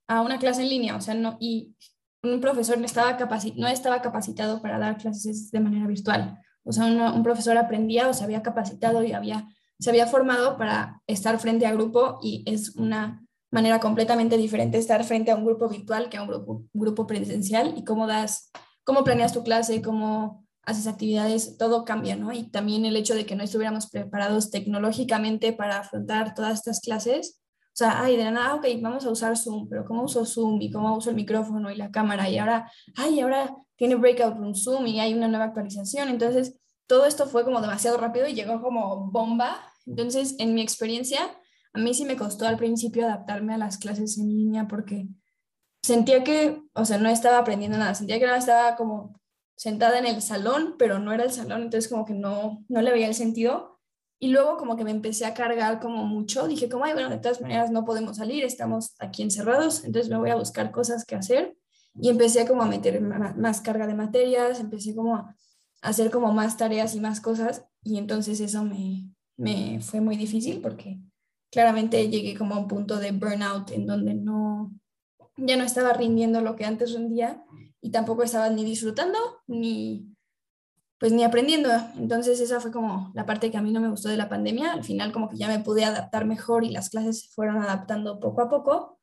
a 0.07 0.21
una 0.21 0.39
clase 0.39 0.63
en 0.63 0.69
línea, 0.69 0.95
o 0.95 1.01
sea, 1.01 1.13
no, 1.13 1.37
y 1.39 1.75
un 2.23 2.41
profesor 2.41 2.77
no 2.77 2.85
estaba, 2.85 3.17
no 3.55 3.67
estaba 3.67 4.01
capacitado 4.01 4.61
para 4.61 4.79
dar 4.79 4.97
clases 4.97 5.51
de 5.51 5.59
manera 5.59 5.87
virtual. 5.87 6.39
O 6.69 6.71
sea, 6.71 6.85
un 6.85 7.23
profesor 7.23 7.57
aprendía 7.57 8.07
o 8.07 8.13
se 8.13 8.23
había 8.23 8.43
capacitado 8.43 9.03
y 9.03 9.13
había, 9.13 9.47
se 9.79 9.89
había 9.89 10.05
formado 10.05 10.55
para 10.55 11.01
estar 11.07 11.39
frente 11.39 11.65
a 11.65 11.73
grupo 11.73 12.19
y 12.21 12.43
es 12.45 12.75
una 12.75 13.25
manera 13.51 13.79
completamente 13.79 14.37
diferente 14.37 14.77
estar 14.77 15.03
frente 15.03 15.31
a 15.31 15.35
un 15.35 15.45
grupo 15.45 15.67
virtual 15.67 16.09
que 16.09 16.17
a 16.17 16.21
un 16.21 16.27
grupo, 16.27 16.63
grupo 16.71 17.07
presencial 17.07 17.73
y 17.75 17.83
cómo 17.83 18.05
das, 18.05 18.51
cómo 18.83 19.03
planeas 19.03 19.33
tu 19.33 19.43
clase, 19.43 19.81
cómo 19.81 20.45
haces 20.61 20.85
actividades, 20.85 21.57
todo 21.57 21.83
cambia, 21.85 22.15
¿no? 22.15 22.31
Y 22.31 22.51
también 22.51 22.85
el 22.85 22.95
hecho 22.95 23.15
de 23.15 23.25
que 23.25 23.35
no 23.35 23.43
estuviéramos 23.43 23.89
preparados 23.89 24.51
tecnológicamente 24.51 25.53
para 25.53 25.79
afrontar 25.79 26.35
todas 26.35 26.59
estas 26.59 26.81
clases. 26.81 27.41
O 27.69 27.77
sea, 27.79 28.03
ay, 28.03 28.15
de 28.15 28.29
nada, 28.29 28.53
ok, 28.53 28.67
vamos 28.79 29.07
a 29.07 29.09
usar 29.09 29.35
Zoom, 29.35 29.67
pero 29.67 29.85
¿cómo 29.85 30.03
uso 30.03 30.23
Zoom 30.23 30.61
y 30.61 30.69
cómo 30.69 30.95
uso 30.95 31.09
el 31.09 31.15
micrófono 31.15 31.71
y 31.71 31.75
la 31.75 31.89
cámara? 31.89 32.29
Y 32.29 32.37
ahora, 32.37 32.69
ay, 32.95 33.21
ahora 33.21 33.55
tiene 33.79 33.95
Breakout 33.95 34.35
Room 34.35 34.53
Zoom 34.53 34.87
y 34.87 34.99
hay 34.99 35.13
una 35.13 35.29
nueva 35.29 35.45
actualización. 35.45 36.09
Entonces, 36.09 36.59
todo 36.85 37.05
esto 37.05 37.27
fue 37.27 37.45
como 37.45 37.61
demasiado 37.61 37.97
rápido 37.97 38.27
y 38.27 38.33
llegó 38.33 38.61
como 38.61 39.09
bomba. 39.09 39.57
Entonces, 39.85 40.35
en 40.37 40.53
mi 40.53 40.61
experiencia, 40.61 41.21
a 41.71 41.79
mí 41.79 41.93
sí 41.93 42.03
me 42.03 42.17
costó 42.17 42.45
al 42.45 42.57
principio 42.57 43.05
adaptarme 43.05 43.53
a 43.53 43.57
las 43.57 43.77
clases 43.77 44.17
en 44.17 44.27
línea 44.27 44.67
porque 44.67 45.07
sentía 45.81 46.25
que, 46.25 46.61
o 46.73 46.83
sea, 46.83 46.97
no 46.97 47.07
estaba 47.07 47.37
aprendiendo 47.37 47.77
nada, 47.77 47.95
sentía 47.95 48.19
que 48.19 48.25
nada 48.25 48.37
estaba 48.37 48.75
como 48.75 49.17
sentada 49.55 49.97
en 49.97 50.05
el 50.05 50.21
salón, 50.21 50.75
pero 50.77 50.99
no 50.99 51.13
era 51.13 51.23
el 51.23 51.31
salón, 51.31 51.61
entonces 51.61 51.89
como 51.89 52.05
que 52.05 52.13
no, 52.13 52.65
no 52.67 52.81
le 52.81 52.91
veía 52.91 53.07
el 53.07 53.15
sentido. 53.15 53.79
Y 54.21 54.27
luego 54.27 54.57
como 54.57 54.75
que 54.75 54.83
me 54.83 54.91
empecé 54.91 55.25
a 55.25 55.33
cargar 55.33 55.79
como 55.79 56.03
mucho, 56.03 56.49
dije 56.49 56.67
como, 56.67 56.83
ay, 56.83 56.91
bueno, 56.91 57.09
de 57.09 57.19
todas 57.19 57.39
maneras 57.39 57.71
no 57.71 57.85
podemos 57.85 58.17
salir, 58.17 58.43
estamos 58.43 58.95
aquí 58.99 59.23
encerrados, 59.23 59.85
entonces 59.85 60.09
me 60.11 60.17
voy 60.17 60.31
a 60.31 60.35
buscar 60.35 60.71
cosas 60.71 61.05
que 61.05 61.15
hacer. 61.15 61.55
Y 61.95 62.09
empecé 62.09 62.47
como 62.47 62.61
a 62.61 62.67
meter 62.67 63.01
más 63.01 63.61
carga 63.61 63.87
de 63.87 63.93
materias, 63.93 64.59
empecé 64.59 64.95
como 64.95 65.15
a 65.15 65.35
hacer 65.81 66.11
como 66.11 66.33
más 66.33 66.57
tareas 66.57 66.95
y 66.95 66.99
más 66.99 67.21
cosas. 67.21 67.65
Y 67.83 67.97
entonces 67.97 68.39
eso 68.39 68.63
me, 68.63 69.09
me 69.37 69.79
fue 69.81 70.01
muy 70.01 70.17
difícil 70.17 70.61
porque 70.61 70.99
claramente 71.51 72.09
llegué 72.09 72.37
como 72.37 72.55
a 72.55 72.59
un 72.59 72.67
punto 72.67 72.97
de 72.97 73.11
burnout 73.11 73.71
en 73.71 73.87
donde 73.87 74.13
no, 74.13 74.71
ya 75.37 75.57
no 75.57 75.63
estaba 75.63 75.93
rindiendo 75.93 76.41
lo 76.41 76.55
que 76.55 76.65
antes 76.65 76.93
rendía 76.93 77.43
y 77.81 77.91
tampoco 77.91 78.23
estaba 78.23 78.49
ni 78.49 78.63
disfrutando 78.63 79.17
ni 79.47 80.15
pues 80.99 81.13
ni 81.13 81.23
aprendiendo. 81.23 81.69
Entonces 81.97 82.39
esa 82.41 82.59
fue 82.59 82.71
como 82.71 83.11
la 83.15 83.25
parte 83.25 83.49
que 83.49 83.57
a 83.57 83.61
mí 83.61 83.71
no 83.71 83.79
me 83.79 83.89
gustó 83.89 84.09
de 84.09 84.17
la 84.17 84.27
pandemia. 84.27 84.73
Al 84.73 84.83
final 84.83 85.13
como 85.13 85.29
que 85.29 85.37
ya 85.37 85.47
me 85.47 85.59
pude 85.59 85.85
adaptar 85.85 86.25
mejor 86.25 86.65
y 86.65 86.71
las 86.71 86.89
clases 86.89 87.21
se 87.21 87.29
fueron 87.29 87.57
adaptando 87.57 88.19
poco 88.19 88.41
a 88.41 88.49
poco, 88.49 88.98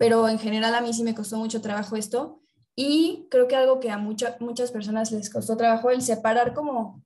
pero 0.00 0.26
en 0.30 0.38
general 0.38 0.74
a 0.74 0.80
mí 0.80 0.94
sí 0.94 1.02
me 1.02 1.14
costó 1.14 1.36
mucho 1.36 1.60
trabajo 1.60 1.94
esto 1.94 2.40
y 2.74 3.26
creo 3.30 3.46
que 3.48 3.54
algo 3.54 3.80
que 3.80 3.90
a 3.90 3.98
muchas 3.98 4.40
muchas 4.40 4.70
personas 4.72 5.12
les 5.12 5.28
costó 5.28 5.58
trabajo 5.58 5.90
el 5.90 6.00
separar 6.00 6.54
como 6.54 7.04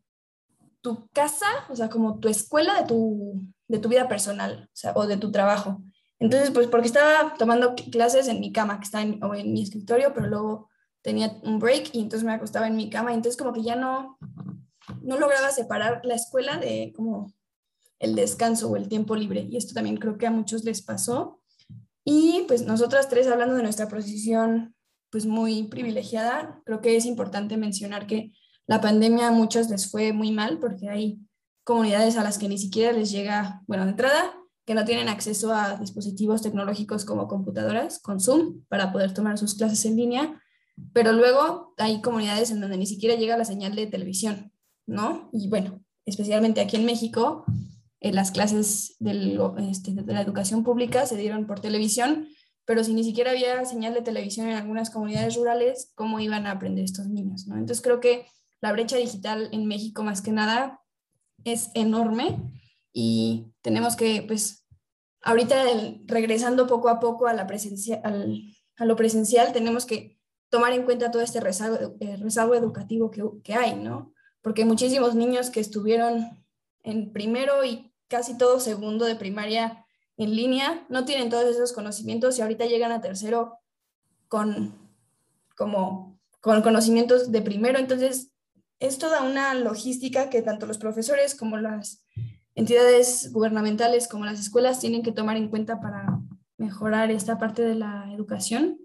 tu 0.80 1.08
casa, 1.08 1.48
o 1.68 1.74
sea, 1.74 1.88
como 1.88 2.20
tu 2.20 2.28
escuela 2.28 2.80
de 2.80 2.86
tu, 2.86 3.42
de 3.66 3.80
tu 3.80 3.88
vida 3.88 4.06
personal 4.06 4.70
o 4.94 5.06
de 5.08 5.16
tu 5.16 5.32
trabajo. 5.32 5.82
Entonces, 6.20 6.52
pues 6.52 6.68
porque 6.68 6.86
estaba 6.86 7.34
tomando 7.36 7.74
clases 7.90 8.28
en 8.28 8.38
mi 8.38 8.52
cama, 8.52 8.78
que 8.78 8.84
está 8.84 9.02
en, 9.02 9.20
o 9.24 9.34
en 9.34 9.52
mi 9.52 9.62
escritorio, 9.64 10.14
pero 10.14 10.28
luego 10.28 10.68
tenía 11.02 11.36
un 11.42 11.58
break 11.58 11.90
y 11.94 12.00
entonces 12.00 12.24
me 12.24 12.32
acostaba 12.32 12.68
en 12.68 12.76
mi 12.76 12.90
cama 12.90 13.10
y 13.10 13.14
entonces 13.14 13.36
como 13.36 13.52
que 13.52 13.64
ya 13.64 13.74
no, 13.74 14.18
no 15.02 15.18
lograba 15.18 15.50
separar 15.50 16.00
la 16.04 16.14
escuela 16.14 16.58
de 16.58 16.92
como 16.94 17.32
el 17.98 18.14
descanso 18.14 18.70
o 18.70 18.76
el 18.76 18.88
tiempo 18.88 19.16
libre. 19.16 19.48
Y 19.50 19.56
esto 19.56 19.74
también 19.74 19.96
creo 19.96 20.16
que 20.16 20.28
a 20.28 20.30
muchos 20.30 20.62
les 20.62 20.80
pasó. 20.80 21.40
Y 22.04 22.44
pues 22.46 22.66
nosotras 22.66 23.08
tres 23.08 23.26
hablando 23.26 23.54
de 23.54 23.62
nuestra 23.62 23.88
posición 23.88 24.74
pues 25.10 25.26
muy 25.26 25.64
privilegiada, 25.64 26.60
creo 26.64 26.80
que 26.80 26.96
es 26.96 27.06
importante 27.06 27.56
mencionar 27.56 28.06
que 28.06 28.32
la 28.66 28.80
pandemia 28.80 29.28
a 29.28 29.32
muchos 29.32 29.70
les 29.70 29.90
fue 29.90 30.12
muy 30.12 30.32
mal 30.32 30.58
porque 30.58 30.88
hay 30.88 31.18
comunidades 31.62 32.16
a 32.16 32.24
las 32.24 32.38
que 32.38 32.48
ni 32.48 32.58
siquiera 32.58 32.92
les 32.92 33.10
llega, 33.10 33.62
bueno, 33.66 33.84
de 33.84 33.90
entrada, 33.90 34.34
que 34.66 34.74
no 34.74 34.84
tienen 34.84 35.08
acceso 35.08 35.54
a 35.54 35.76
dispositivos 35.76 36.42
tecnológicos 36.42 37.04
como 37.04 37.28
computadoras 37.28 38.00
con 38.00 38.20
Zoom 38.20 38.64
para 38.68 38.92
poder 38.92 39.14
tomar 39.14 39.38
sus 39.38 39.54
clases 39.54 39.84
en 39.84 39.96
línea 39.96 40.40
pero 40.92 41.12
luego 41.12 41.74
hay 41.78 42.00
comunidades 42.00 42.50
en 42.50 42.60
donde 42.60 42.76
ni 42.76 42.86
siquiera 42.86 43.14
llega 43.14 43.36
la 43.36 43.44
señal 43.44 43.74
de 43.74 43.86
televisión, 43.86 44.52
¿no? 44.86 45.28
Y 45.32 45.48
bueno, 45.48 45.80
especialmente 46.04 46.60
aquí 46.60 46.76
en 46.76 46.84
México, 46.84 47.44
eh, 48.04 48.12
las 48.12 48.32
clases 48.32 48.98
este, 49.00 49.92
de 49.92 50.12
la 50.12 50.20
educación 50.20 50.62
pública 50.62 51.06
se 51.06 51.16
dieron 51.16 51.46
por 51.46 51.60
televisión, 51.60 52.28
pero 52.66 52.84
si 52.84 52.92
ni 52.92 53.02
siquiera 53.02 53.30
había 53.30 53.64
señal 53.64 53.94
de 53.94 54.02
televisión 54.02 54.46
en 54.46 54.56
algunas 54.56 54.90
comunidades 54.90 55.36
rurales, 55.36 55.90
¿cómo 55.94 56.20
iban 56.20 56.46
a 56.46 56.50
aprender 56.50 56.84
estos 56.84 57.06
niños? 57.06 57.46
¿no? 57.46 57.54
Entonces 57.54 57.82
creo 57.82 58.00
que 58.00 58.26
la 58.60 58.72
brecha 58.72 58.98
digital 58.98 59.48
en 59.52 59.64
México 59.64 60.02
más 60.02 60.20
que 60.20 60.32
nada 60.32 60.82
es 61.44 61.70
enorme 61.72 62.42
y 62.92 63.46
tenemos 63.62 63.96
que, 63.96 64.22
pues, 64.26 64.66
ahorita 65.22 65.56
regresando 66.04 66.66
poco 66.66 66.90
a 66.90 67.00
poco 67.00 67.26
a, 67.26 67.32
la 67.32 67.46
presencia, 67.46 68.02
a 68.76 68.84
lo 68.84 68.96
presencial, 68.96 69.54
tenemos 69.54 69.86
que 69.86 70.18
tomar 70.50 70.74
en 70.74 70.82
cuenta 70.82 71.10
todo 71.10 71.22
este 71.22 71.40
rezago, 71.40 71.96
eh, 72.00 72.18
rezago 72.18 72.54
educativo 72.54 73.10
que, 73.10 73.22
que, 73.42 73.54
hay, 73.54 73.76
¿no? 73.76 74.12
Porque 74.42 74.66
muchísimos 74.66 75.14
niños 75.14 75.48
que 75.48 75.60
estuvieron 75.60 76.44
en 76.82 77.10
primero 77.10 77.64
y 77.64 77.93
casi 78.14 78.38
todo 78.38 78.60
segundo 78.60 79.06
de 79.06 79.16
primaria 79.16 79.84
en 80.16 80.36
línea 80.36 80.86
no 80.88 81.04
tienen 81.04 81.30
todos 81.30 81.46
esos 81.46 81.72
conocimientos 81.72 82.38
y 82.38 82.42
ahorita 82.42 82.66
llegan 82.66 82.92
a 82.92 83.00
tercero 83.00 83.58
con, 84.28 84.72
como, 85.56 86.20
con 86.40 86.62
conocimientos 86.62 87.32
de 87.32 87.42
primero. 87.42 87.80
Entonces, 87.80 88.30
es 88.78 88.98
toda 88.98 89.24
una 89.24 89.52
logística 89.54 90.30
que 90.30 90.42
tanto 90.42 90.66
los 90.66 90.78
profesores 90.78 91.34
como 91.34 91.56
las 91.56 92.04
entidades 92.54 93.32
gubernamentales 93.32 94.06
como 94.06 94.26
las 94.26 94.38
escuelas 94.38 94.78
tienen 94.78 95.02
que 95.02 95.10
tomar 95.10 95.36
en 95.36 95.48
cuenta 95.48 95.80
para 95.80 96.20
mejorar 96.56 97.10
esta 97.10 97.36
parte 97.36 97.62
de 97.62 97.74
la 97.74 98.12
educación 98.14 98.78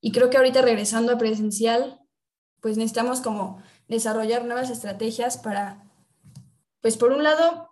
y 0.00 0.12
creo 0.12 0.30
que 0.30 0.36
ahorita 0.36 0.62
regresando 0.62 1.12
a 1.12 1.18
presencial, 1.18 2.00
pues 2.60 2.76
necesitamos 2.76 3.20
como 3.20 3.60
desarrollar 3.88 4.44
nuevas 4.44 4.70
estrategias 4.70 5.38
para, 5.38 5.82
pues 6.80 6.96
por 6.96 7.10
un 7.10 7.24
lado, 7.24 7.65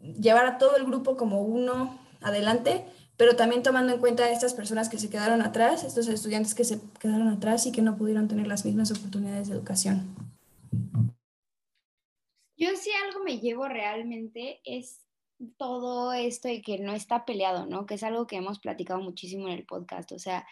llevar 0.00 0.46
a 0.46 0.58
todo 0.58 0.76
el 0.76 0.84
grupo 0.84 1.16
como 1.16 1.42
uno 1.42 1.98
adelante, 2.20 2.84
pero 3.16 3.36
también 3.36 3.62
tomando 3.62 3.92
en 3.92 4.00
cuenta 4.00 4.24
a 4.24 4.30
estas 4.30 4.54
personas 4.54 4.88
que 4.88 4.98
se 4.98 5.10
quedaron 5.10 5.42
atrás, 5.42 5.84
estos 5.84 6.08
estudiantes 6.08 6.54
que 6.54 6.64
se 6.64 6.80
quedaron 7.00 7.28
atrás 7.28 7.66
y 7.66 7.72
que 7.72 7.82
no 7.82 7.96
pudieron 7.96 8.28
tener 8.28 8.46
las 8.46 8.64
mismas 8.64 8.90
oportunidades 8.90 9.48
de 9.48 9.54
educación. 9.54 10.14
Yo 12.56 12.70
sí 12.76 12.90
algo 13.06 13.22
me 13.24 13.38
llevo 13.38 13.68
realmente 13.68 14.60
es 14.64 15.04
todo 15.56 16.12
esto 16.12 16.48
y 16.48 16.62
que 16.62 16.78
no 16.78 16.92
está 16.92 17.24
peleado, 17.24 17.66
¿no? 17.66 17.86
Que 17.86 17.94
es 17.94 18.02
algo 18.02 18.26
que 18.26 18.36
hemos 18.36 18.58
platicado 18.58 19.00
muchísimo 19.00 19.46
en 19.46 19.54
el 19.54 19.64
podcast. 19.64 20.10
O 20.12 20.18
sea, 20.18 20.46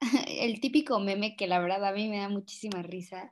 el 0.28 0.60
típico 0.60 0.98
meme 1.00 1.36
que 1.36 1.46
la 1.46 1.58
verdad 1.58 1.84
a 1.84 1.92
mí 1.92 2.08
me 2.08 2.18
da 2.18 2.28
muchísima 2.28 2.82
risa, 2.82 3.30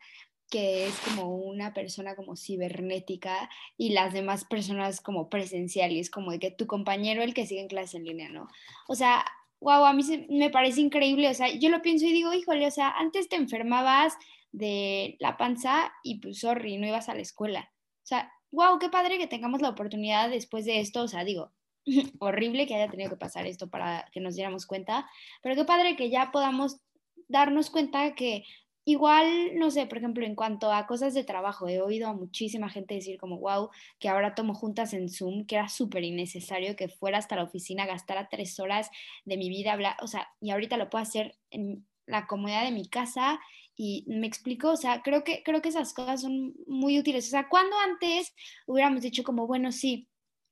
que 0.54 0.86
es 0.86 0.96
como 1.00 1.34
una 1.34 1.74
persona 1.74 2.14
como 2.14 2.36
cibernética 2.36 3.50
y 3.76 3.88
las 3.88 4.12
demás 4.12 4.44
personas 4.44 5.00
como 5.00 5.28
presenciales, 5.28 6.10
como 6.10 6.30
de 6.30 6.38
que 6.38 6.52
tu 6.52 6.68
compañero 6.68 7.24
el 7.24 7.34
que 7.34 7.44
sigue 7.44 7.60
en 7.60 7.66
clase 7.66 7.96
en 7.96 8.04
línea, 8.04 8.28
¿no? 8.28 8.46
O 8.86 8.94
sea, 8.94 9.24
wow, 9.58 9.84
a 9.84 9.92
mí 9.92 10.04
me 10.30 10.50
parece 10.50 10.80
increíble, 10.80 11.28
o 11.28 11.34
sea, 11.34 11.52
yo 11.52 11.70
lo 11.70 11.82
pienso 11.82 12.06
y 12.06 12.12
digo, 12.12 12.32
híjole, 12.32 12.68
o 12.68 12.70
sea, 12.70 12.90
antes 12.90 13.28
te 13.28 13.34
enfermabas 13.34 14.16
de 14.52 15.16
la 15.18 15.36
panza 15.36 15.92
y 16.04 16.20
pues 16.20 16.38
sorry, 16.38 16.76
no 16.76 16.86
ibas 16.86 17.08
a 17.08 17.16
la 17.16 17.22
escuela. 17.22 17.72
O 18.04 18.06
sea, 18.06 18.32
wow, 18.52 18.78
qué 18.78 18.90
padre 18.90 19.18
que 19.18 19.26
tengamos 19.26 19.60
la 19.60 19.70
oportunidad 19.70 20.30
después 20.30 20.66
de 20.66 20.78
esto, 20.78 21.02
o 21.02 21.08
sea, 21.08 21.24
digo, 21.24 21.50
horrible 22.20 22.68
que 22.68 22.76
haya 22.76 22.92
tenido 22.92 23.10
que 23.10 23.16
pasar 23.16 23.44
esto 23.48 23.68
para 23.68 24.08
que 24.12 24.20
nos 24.20 24.36
diéramos 24.36 24.66
cuenta, 24.66 25.10
pero 25.42 25.56
qué 25.56 25.64
padre 25.64 25.96
que 25.96 26.10
ya 26.10 26.30
podamos 26.30 26.80
darnos 27.26 27.70
cuenta 27.70 28.14
que 28.14 28.44
igual, 28.84 29.56
no 29.56 29.70
sé, 29.70 29.86
por 29.86 29.98
ejemplo, 29.98 30.24
en 30.26 30.34
cuanto 30.34 30.72
a 30.72 30.86
cosas 30.86 31.14
de 31.14 31.24
trabajo, 31.24 31.68
he 31.68 31.80
oído 31.80 32.08
a 32.08 32.14
muchísima 32.14 32.68
gente 32.68 32.94
decir 32.94 33.18
como, 33.18 33.38
wow, 33.38 33.70
que 33.98 34.08
ahora 34.08 34.34
tomo 34.34 34.54
juntas 34.54 34.92
en 34.92 35.08
Zoom, 35.08 35.46
que 35.46 35.56
era 35.56 35.68
súper 35.68 36.04
innecesario 36.04 36.76
que 36.76 36.88
fuera 36.88 37.18
hasta 37.18 37.36
la 37.36 37.44
oficina, 37.44 37.86
gastara 37.86 38.28
tres 38.28 38.58
horas 38.60 38.90
de 39.24 39.36
mi 39.36 39.48
vida, 39.48 39.72
hablar, 39.72 39.96
o 40.02 40.06
sea, 40.06 40.28
y 40.40 40.50
ahorita 40.50 40.76
lo 40.76 40.90
puedo 40.90 41.02
hacer 41.02 41.36
en 41.50 41.86
la 42.06 42.26
comodidad 42.26 42.64
de 42.64 42.72
mi 42.72 42.88
casa 42.88 43.40
y 43.76 44.04
me 44.06 44.26
explico, 44.26 44.70
o 44.70 44.76
sea, 44.76 45.02
creo 45.02 45.24
que, 45.24 45.42
creo 45.42 45.62
que 45.62 45.70
esas 45.70 45.94
cosas 45.94 46.20
son 46.22 46.54
muy 46.66 46.98
útiles. 46.98 47.26
O 47.26 47.30
sea, 47.30 47.48
cuando 47.48 47.76
antes 47.78 48.34
hubiéramos 48.66 49.02
dicho 49.02 49.24
como, 49.24 49.46
bueno, 49.46 49.72
sí, 49.72 50.08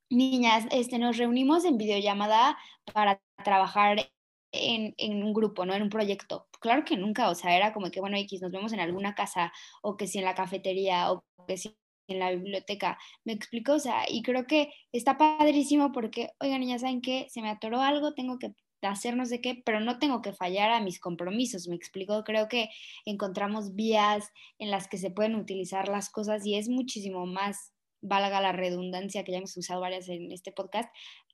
niñas, 0.09 0.65
este, 0.71 0.99
nos 0.99 1.17
reunimos 1.17 1.65
en 1.65 1.77
videollamada 1.77 2.57
para 2.93 3.21
trabajar 3.43 4.11
en, 4.53 4.93
en, 4.97 5.23
un 5.23 5.33
grupo, 5.33 5.65
¿no? 5.65 5.73
En 5.73 5.83
un 5.83 5.89
proyecto. 5.89 6.47
Claro 6.61 6.85
que 6.85 6.97
nunca, 6.97 7.29
o 7.29 7.35
sea, 7.35 7.57
era 7.57 7.73
como 7.73 7.91
que, 7.91 7.99
bueno, 7.99 8.17
X, 8.17 8.41
nos 8.41 8.51
vemos 8.51 8.71
en 8.73 8.79
alguna 8.79 9.15
casa, 9.15 9.51
o 9.81 9.97
que 9.97 10.07
si 10.07 10.19
en 10.19 10.25
la 10.25 10.35
cafetería, 10.35 11.11
o 11.11 11.25
que 11.47 11.57
si 11.57 11.75
en 12.07 12.19
la 12.19 12.31
biblioteca. 12.31 12.97
Me 13.25 13.33
explico, 13.33 13.73
o 13.73 13.79
sea, 13.79 14.05
y 14.07 14.21
creo 14.23 14.45
que 14.47 14.73
está 14.91 15.17
padrísimo 15.17 15.91
porque, 15.91 16.31
oigan, 16.39 16.65
ya 16.65 16.79
saben 16.79 17.01
que 17.01 17.27
se 17.29 17.41
me 17.41 17.49
atoró 17.49 17.81
algo, 17.81 18.13
tengo 18.13 18.39
que 18.39 18.53
hacer 18.81 19.15
no 19.15 19.25
sé 19.25 19.41
qué, 19.41 19.61
pero 19.65 19.79
no 19.79 19.99
tengo 19.99 20.21
que 20.21 20.33
fallar 20.33 20.71
a 20.71 20.81
mis 20.81 20.99
compromisos, 20.99 21.67
me 21.67 21.75
explico, 21.75 22.23
creo 22.23 22.47
que 22.49 22.69
encontramos 23.05 23.75
vías 23.75 24.29
en 24.59 24.71
las 24.71 24.87
que 24.87 24.97
se 24.97 25.09
pueden 25.09 25.35
utilizar 25.35 25.87
las 25.87 26.09
cosas 26.09 26.45
y 26.45 26.55
es 26.55 26.67
muchísimo 26.67 27.25
más, 27.25 27.71
valga 28.01 28.41
la 28.41 28.51
redundancia 28.51 29.23
que 29.23 29.31
ya 29.31 29.37
hemos 29.37 29.55
usado 29.55 29.79
varias 29.79 30.09
en 30.09 30.31
este 30.31 30.51
podcast, 30.51 30.93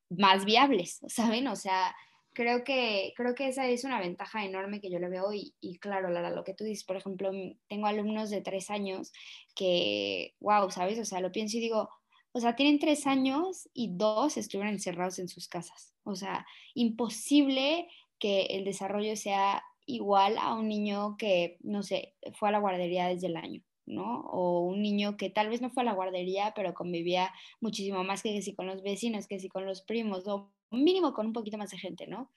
más 0.10 0.46
viables, 0.46 1.00
¿saben? 1.08 1.48
O 1.48 1.56
sea, 1.56 1.96
creo 2.34 2.64
que, 2.64 3.14
creo 3.16 3.36
que 3.36 3.48
esa 3.48 3.68
es 3.68 3.84
una 3.84 4.00
ventaja 4.00 4.46
enorme 4.46 4.82
que 4.82 4.90
yo 4.90 5.00
le 5.00 5.10
veo 5.10 5.34
y, 5.34 5.54
y, 5.60 5.78
claro, 5.80 6.10
Lara, 6.10 6.30
lo 6.30 6.44
que 6.44 6.54
tú 6.54 6.64
dices, 6.64 6.84
por 6.84 6.98
ejemplo, 6.98 7.32
tengo 7.68 7.88
alumnos 7.88 8.30
de 8.30 8.42
tres 8.42 8.70
años 8.70 9.12
que, 9.56 10.36
wow, 10.40 10.70
¿sabes? 10.72 11.00
O 11.00 11.06
sea, 11.06 11.20
lo 11.20 11.32
pienso 11.32 11.58
y 11.58 11.62
digo, 11.62 11.90
o 12.32 12.40
sea, 12.40 12.56
tienen 12.56 12.80
tres 12.80 13.08
años 13.08 13.70
y 13.74 13.90
dos 13.96 14.38
estuvieron 14.38 14.74
encerrados 14.74 15.20
en 15.20 15.28
sus 15.28 15.48
casas. 15.48 15.94
O 16.04 16.16
sea, 16.16 16.46
imposible 16.76 17.88
que 18.20 18.44
el 18.44 18.66
desarrollo 18.66 19.16
sea 19.16 19.64
igual 19.86 20.38
a 20.38 20.54
un 20.54 20.68
niño 20.68 21.16
que, 21.18 21.58
no 21.62 21.82
sé, 21.82 22.14
fue 22.34 22.50
a 22.50 22.52
la 22.52 22.60
guardería 22.60 23.08
desde 23.08 23.28
el 23.28 23.38
año, 23.38 23.64
¿no? 23.88 24.22
O 24.22 24.62
un 24.62 24.82
niño 24.84 25.18
que 25.18 25.32
tal 25.32 25.50
vez 25.50 25.62
no 25.62 25.72
fue 25.72 25.82
a 25.82 25.86
la 25.88 25.94
guardería, 25.94 26.54
pero 26.56 26.76
convivía 26.76 27.34
muchísimo 27.60 28.04
más 28.04 28.22
que 28.22 28.40
si 28.42 28.54
con 28.54 28.68
los 28.68 28.84
vecinos, 28.84 29.28
que 29.28 29.40
si 29.40 29.50
con 29.50 29.66
los 29.66 29.82
primos, 29.82 30.28
o 30.28 30.52
mínimo 30.72 31.14
con 31.14 31.28
un 31.28 31.34
poquito 31.34 31.58
más 31.58 31.72
de 31.72 31.78
gente, 31.78 32.08
¿no? 32.08 32.32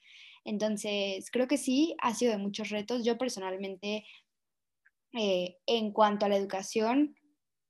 Entonces, 0.45 1.29
creo 1.31 1.47
que 1.47 1.57
sí, 1.57 1.95
ha 1.99 2.13
sido 2.13 2.31
de 2.31 2.37
muchos 2.37 2.69
retos. 2.69 3.05
Yo 3.05 3.17
personalmente, 3.17 4.05
eh, 5.13 5.57
en 5.65 5.91
cuanto 5.91 6.25
a 6.25 6.29
la 6.29 6.37
educación, 6.37 7.15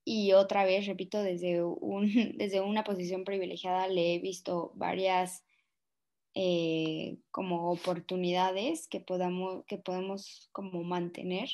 y 0.05 0.33
otra 0.33 0.65
vez, 0.65 0.85
repito, 0.85 1.21
desde, 1.21 1.61
desde 2.35 2.61
una 2.61 2.83
posición 2.83 3.23
privilegiada 3.23 3.87
le 3.87 4.15
he 4.15 4.19
visto 4.19 4.71
varias 4.75 5.43
eh, 6.35 7.17
como 7.31 7.71
oportunidades 7.71 8.87
que 8.87 8.99
podamos, 8.99 9.65
que 9.65 9.77
podemos 9.77 10.49
como 10.51 10.83
mantener. 10.83 11.49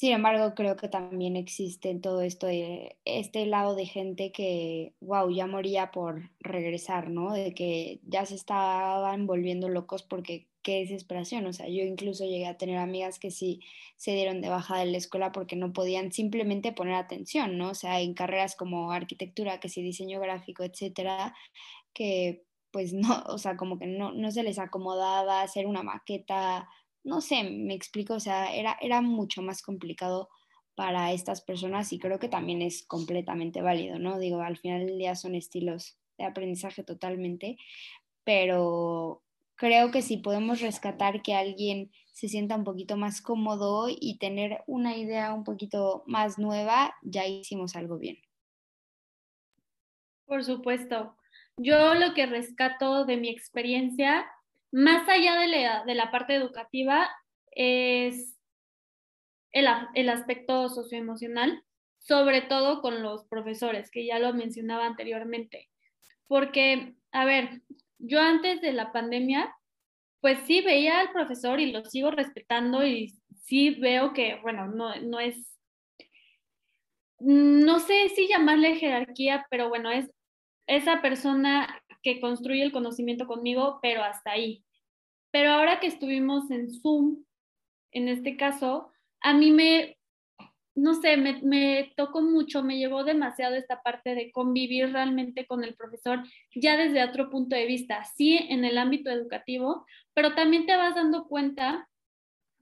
Sin 0.00 0.12
embargo, 0.12 0.54
creo 0.54 0.76
que 0.78 0.88
también 0.88 1.36
existe 1.36 1.90
en 1.90 2.00
todo 2.00 2.22
esto 2.22 2.46
de 2.46 2.96
este 3.04 3.44
lado 3.44 3.74
de 3.74 3.84
gente 3.84 4.32
que, 4.32 4.94
wow, 5.00 5.28
ya 5.30 5.46
moría 5.46 5.90
por 5.90 6.30
regresar, 6.40 7.10
¿no? 7.10 7.34
De 7.34 7.52
que 7.52 8.00
ya 8.04 8.24
se 8.24 8.34
estaban 8.34 9.26
volviendo 9.26 9.68
locos 9.68 10.02
porque 10.02 10.48
qué 10.62 10.78
desesperación. 10.78 11.44
O 11.44 11.52
sea, 11.52 11.68
yo 11.68 11.84
incluso 11.84 12.24
llegué 12.24 12.46
a 12.46 12.56
tener 12.56 12.78
amigas 12.78 13.18
que 13.18 13.30
sí 13.30 13.60
se 13.96 14.12
dieron 14.12 14.40
de 14.40 14.48
baja 14.48 14.78
de 14.78 14.86
la 14.86 14.96
escuela 14.96 15.32
porque 15.32 15.54
no 15.54 15.74
podían 15.74 16.12
simplemente 16.12 16.72
poner 16.72 16.94
atención, 16.94 17.58
¿no? 17.58 17.68
O 17.68 17.74
sea, 17.74 18.00
en 18.00 18.14
carreras 18.14 18.56
como 18.56 18.92
arquitectura, 18.92 19.60
que 19.60 19.68
sí 19.68 19.82
diseño 19.82 20.18
gráfico, 20.18 20.64
etcétera, 20.64 21.34
que 21.92 22.46
pues 22.70 22.92
no, 22.94 23.22
o 23.26 23.36
sea, 23.36 23.58
como 23.58 23.78
que 23.78 23.86
no, 23.86 24.12
no 24.12 24.30
se 24.30 24.44
les 24.44 24.58
acomodaba 24.58 25.42
hacer 25.42 25.66
una 25.66 25.82
maqueta, 25.82 26.70
no 27.04 27.20
sé, 27.20 27.44
me 27.44 27.74
explico, 27.74 28.14
o 28.14 28.20
sea, 28.20 28.54
era, 28.54 28.76
era 28.80 29.00
mucho 29.00 29.42
más 29.42 29.62
complicado 29.62 30.28
para 30.74 31.12
estas 31.12 31.42
personas 31.42 31.92
y 31.92 31.98
creo 31.98 32.18
que 32.18 32.28
también 32.28 32.62
es 32.62 32.84
completamente 32.86 33.62
válido, 33.62 33.98
¿no? 33.98 34.18
Digo, 34.18 34.40
al 34.40 34.56
final 34.56 34.86
del 34.86 34.98
día 34.98 35.14
son 35.14 35.34
estilos 35.34 35.98
de 36.16 36.24
aprendizaje 36.24 36.84
totalmente, 36.84 37.56
pero 38.24 39.22
creo 39.56 39.90
que 39.90 40.02
si 40.02 40.16
podemos 40.16 40.60
rescatar 40.60 41.22
que 41.22 41.34
alguien 41.34 41.90
se 42.12 42.28
sienta 42.28 42.56
un 42.56 42.64
poquito 42.64 42.96
más 42.96 43.20
cómodo 43.20 43.88
y 43.88 44.18
tener 44.18 44.62
una 44.66 44.96
idea 44.96 45.34
un 45.34 45.44
poquito 45.44 46.02
más 46.06 46.38
nueva, 46.38 46.94
ya 47.02 47.26
hicimos 47.26 47.76
algo 47.76 47.98
bien. 47.98 48.18
Por 50.26 50.44
supuesto. 50.44 51.16
Yo 51.56 51.94
lo 51.94 52.14
que 52.14 52.24
rescato 52.24 53.04
de 53.04 53.16
mi 53.16 53.28
experiencia, 53.28 54.26
más 54.72 55.08
allá 55.08 55.38
de 55.40 55.94
la, 55.94 56.10
parte 56.10 56.34
educativa, 56.34 57.10
es 57.50 58.38
el, 59.52 59.66
el 59.94 60.08
aspecto 60.08 60.68
socioemocional, 60.68 61.64
sobre 61.98 62.42
todo 62.42 62.80
con 62.80 63.02
los 63.02 63.24
profesores, 63.26 63.90
que 63.90 64.06
ya 64.06 64.18
lo 64.18 64.32
mencionaba 64.32 64.86
anteriormente. 64.86 65.68
Porque, 66.26 66.94
a 67.12 67.24
ver, 67.24 67.62
yo 67.98 68.20
antes 68.20 68.60
de 68.60 68.72
la 68.72 68.92
pandemia, 68.92 69.54
pues 70.20 70.38
sí 70.46 70.60
veía 70.60 71.00
al 71.00 71.12
profesor 71.12 71.60
y 71.60 71.72
lo 71.72 71.84
sigo 71.84 72.10
respetando 72.10 72.86
y 72.86 73.14
sí 73.44 73.70
veo 73.70 74.12
que, 74.12 74.36
bueno, 74.42 74.66
no, 74.68 74.94
no 75.00 75.18
es, 75.18 75.58
no 77.18 77.80
sé 77.80 78.08
si 78.10 78.28
llamarle 78.28 78.76
jerarquía, 78.76 79.46
pero 79.50 79.68
bueno, 79.68 79.90
es 79.90 80.10
esa 80.66 81.02
persona 81.02 81.82
que 82.02 82.20
construye 82.20 82.62
el 82.62 82.72
conocimiento 82.72 83.26
conmigo, 83.26 83.78
pero 83.82 84.02
hasta 84.02 84.32
ahí. 84.32 84.64
Pero 85.30 85.52
ahora 85.52 85.80
que 85.80 85.86
estuvimos 85.86 86.50
en 86.50 86.70
Zoom, 86.70 87.24
en 87.92 88.08
este 88.08 88.36
caso, 88.36 88.90
a 89.20 89.34
mí 89.34 89.52
me 89.52 89.96
no 90.74 90.94
sé, 90.94 91.16
me, 91.16 91.92
tocó 91.96 92.22
mucho, 92.22 92.62
me 92.62 92.78
llevó 92.78 93.04
demasiado 93.04 93.54
esta 93.54 93.82
parte 93.82 94.14
de 94.14 94.30
convivir 94.32 94.92
realmente 94.92 95.46
con 95.46 95.64
el 95.64 95.74
profesor 95.74 96.22
ya 96.54 96.76
desde 96.76 97.04
otro 97.04 97.28
punto 97.28 97.56
de 97.56 97.66
vista, 97.66 98.04
sí 98.04 98.38
en 98.48 98.64
el 98.64 98.78
ámbito 98.78 99.10
educativo, 99.10 99.84
pero 100.14 100.34
también 100.34 100.66
te 100.66 100.76
vas 100.76 100.94
dando 100.94 101.26
cuenta 101.26 101.88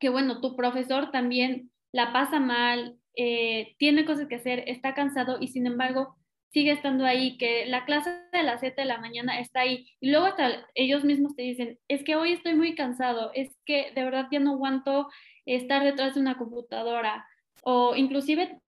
que, 0.01 0.09
bueno, 0.09 0.41
tu 0.41 0.57
profesor 0.57 1.11
también 1.11 1.71
la 1.93 2.13
pasa 2.13 2.41
mal, 2.41 2.99
eh, 3.15 3.75
tiene 3.79 4.05
cosas 4.05 4.27
que 4.29 4.37
hacer, 4.37 4.65
está 4.67 4.95
cansado 4.95 5.39
y 5.41 5.49
sin 5.49 5.67
embargo 5.67 6.17
sigue 6.51 6.73
estando 6.73 7.05
ahí, 7.05 7.37
que 7.37 7.67
la 7.67 7.85
clase 7.85 8.23
de 8.33 8.43
las 8.43 8.61
7 8.61 8.83
de 8.83 8.89
la 8.89 8.99
mañana 8.99 9.39
está 9.41 9.61
ahí 9.61 9.87
y 10.01 10.11
luego 10.11 10.27
hasta 10.27 10.67
ellos 10.75 11.05
mismos 11.05 11.37
te 11.37 11.43
dicen, 11.43 11.79
es 11.89 12.03
que 12.05 12.17
hoy 12.17 12.33
estoy 12.33 12.55
muy 12.55 12.75
cansado, 12.75 13.31
es 13.35 13.57
que 13.67 13.93
de 13.95 14.05
verdad 14.05 14.29
ya 14.31 14.41
no 14.41 14.53
aguanto 14.53 15.09
estar 15.47 15.85
detrás 15.85 16.15
de 16.15 16.21
una 16.21 16.39
computadora 16.39 17.27
o 17.63 17.95
inclusive 17.97 18.61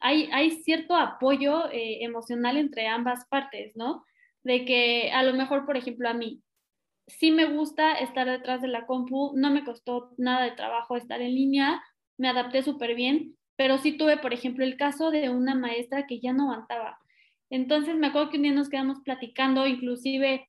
hay, 0.00 0.28
hay 0.32 0.50
cierto 0.62 0.96
apoyo 0.96 1.70
eh, 1.70 2.04
emocional 2.04 2.56
entre 2.56 2.86
ambas 2.86 3.26
partes, 3.26 3.72
¿no? 3.76 4.04
De 4.42 4.64
que 4.64 5.10
a 5.12 5.22
lo 5.22 5.34
mejor, 5.34 5.66
por 5.66 5.76
ejemplo, 5.76 6.08
a 6.08 6.14
mí, 6.14 6.42
sí 7.06 7.30
me 7.30 7.46
gusta 7.46 7.94
estar 7.94 8.28
detrás 8.28 8.62
de 8.62 8.68
la 8.68 8.86
compu, 8.86 9.32
no 9.36 9.50
me 9.50 9.64
costó 9.64 10.10
nada 10.18 10.44
de 10.44 10.52
trabajo 10.52 10.96
estar 10.96 11.20
en 11.20 11.34
línea, 11.34 11.82
me 12.18 12.28
adapté 12.28 12.62
súper 12.62 12.94
bien, 12.94 13.36
pero 13.56 13.78
sí 13.78 13.96
tuve, 13.96 14.18
por 14.18 14.34
ejemplo, 14.34 14.64
el 14.64 14.76
caso 14.76 15.10
de 15.10 15.30
una 15.30 15.54
maestra 15.54 16.06
que 16.06 16.20
ya 16.20 16.32
no 16.32 16.50
aguantaba. 16.50 16.98
Entonces 17.50 17.94
me 17.96 18.08
acuerdo 18.08 18.30
que 18.30 18.36
un 18.38 18.44
día 18.44 18.52
nos 18.52 18.68
quedamos 18.68 19.00
platicando, 19.00 19.66
inclusive 19.66 20.48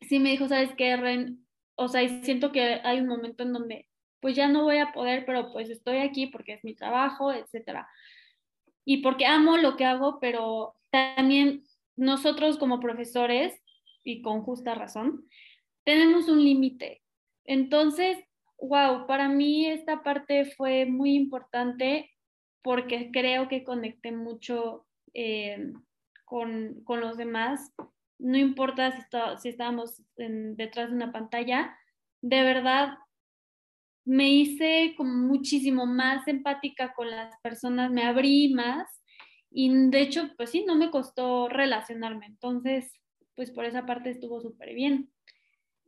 sí 0.00 0.18
me 0.18 0.30
dijo, 0.30 0.48
¿sabes 0.48 0.70
qué, 0.76 0.96
Ren? 0.96 1.46
O 1.76 1.88
sea, 1.88 2.06
siento 2.22 2.52
que 2.52 2.80
hay 2.84 3.00
un 3.00 3.06
momento 3.06 3.42
en 3.42 3.52
donde 3.52 3.86
pues 4.20 4.36
ya 4.36 4.48
no 4.48 4.64
voy 4.64 4.78
a 4.78 4.92
poder, 4.92 5.24
pero 5.24 5.50
pues 5.52 5.70
estoy 5.70 5.98
aquí 5.98 6.26
porque 6.26 6.54
es 6.54 6.64
mi 6.64 6.74
trabajo, 6.74 7.32
etcétera. 7.32 7.88
Y 8.84 8.98
porque 8.98 9.26
amo 9.26 9.56
lo 9.56 9.76
que 9.76 9.84
hago, 9.84 10.18
pero 10.20 10.74
también 10.90 11.64
nosotros 11.96 12.58
como 12.58 12.80
profesores, 12.80 13.54
y 14.04 14.22
con 14.22 14.42
justa 14.42 14.74
razón, 14.74 15.26
tenemos 15.84 16.28
un 16.28 16.42
límite. 16.42 17.02
Entonces, 17.44 18.18
wow, 18.58 19.06
para 19.06 19.28
mí 19.28 19.66
esta 19.66 20.02
parte 20.02 20.44
fue 20.56 20.86
muy 20.86 21.14
importante 21.14 22.10
porque 22.62 23.10
creo 23.12 23.48
que 23.48 23.64
conecté 23.64 24.12
mucho 24.12 24.86
eh, 25.14 25.72
con, 26.30 26.82
con, 26.84 27.00
los 27.00 27.16
demás. 27.16 27.72
No 28.18 28.38
importa 28.38 28.92
si, 28.92 29.02
si 29.42 29.48
estábamos 29.48 30.00
detrás 30.16 30.88
de 30.88 30.94
una 30.94 31.10
pantalla, 31.10 31.76
de 32.22 32.42
verdad 32.42 32.96
me 34.04 34.30
hice 34.30 34.94
como 34.96 35.12
muchísimo 35.12 35.86
más 35.86 36.26
empática 36.28 36.94
con 36.94 37.10
las 37.10 37.36
personas, 37.40 37.90
me 37.90 38.04
abrí 38.04 38.54
más 38.54 39.00
y 39.50 39.68
de 39.90 40.00
hecho, 40.00 40.30
pues 40.36 40.50
sí, 40.50 40.64
no 40.64 40.76
me 40.76 40.90
costó 40.90 41.48
relacionarme. 41.48 42.26
Entonces, 42.26 42.92
pues 43.34 43.50
por 43.50 43.64
esa 43.64 43.84
parte 43.84 44.10
estuvo 44.10 44.40
súper 44.40 44.74
bien. 44.74 45.10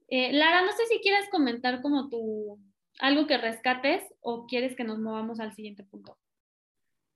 Eh, 0.08 0.32
Lara, 0.32 0.62
no 0.62 0.72
sé 0.72 0.84
si 0.90 0.98
quieres 0.98 1.28
comentar 1.30 1.80
como 1.80 2.08
tú 2.08 2.58
algo 2.98 3.26
que 3.26 3.38
rescates 3.38 4.02
o 4.20 4.46
quieres 4.46 4.74
que 4.74 4.84
nos 4.84 4.98
movamos 4.98 5.38
al 5.40 5.54
siguiente 5.54 5.84
punto. 5.84 6.18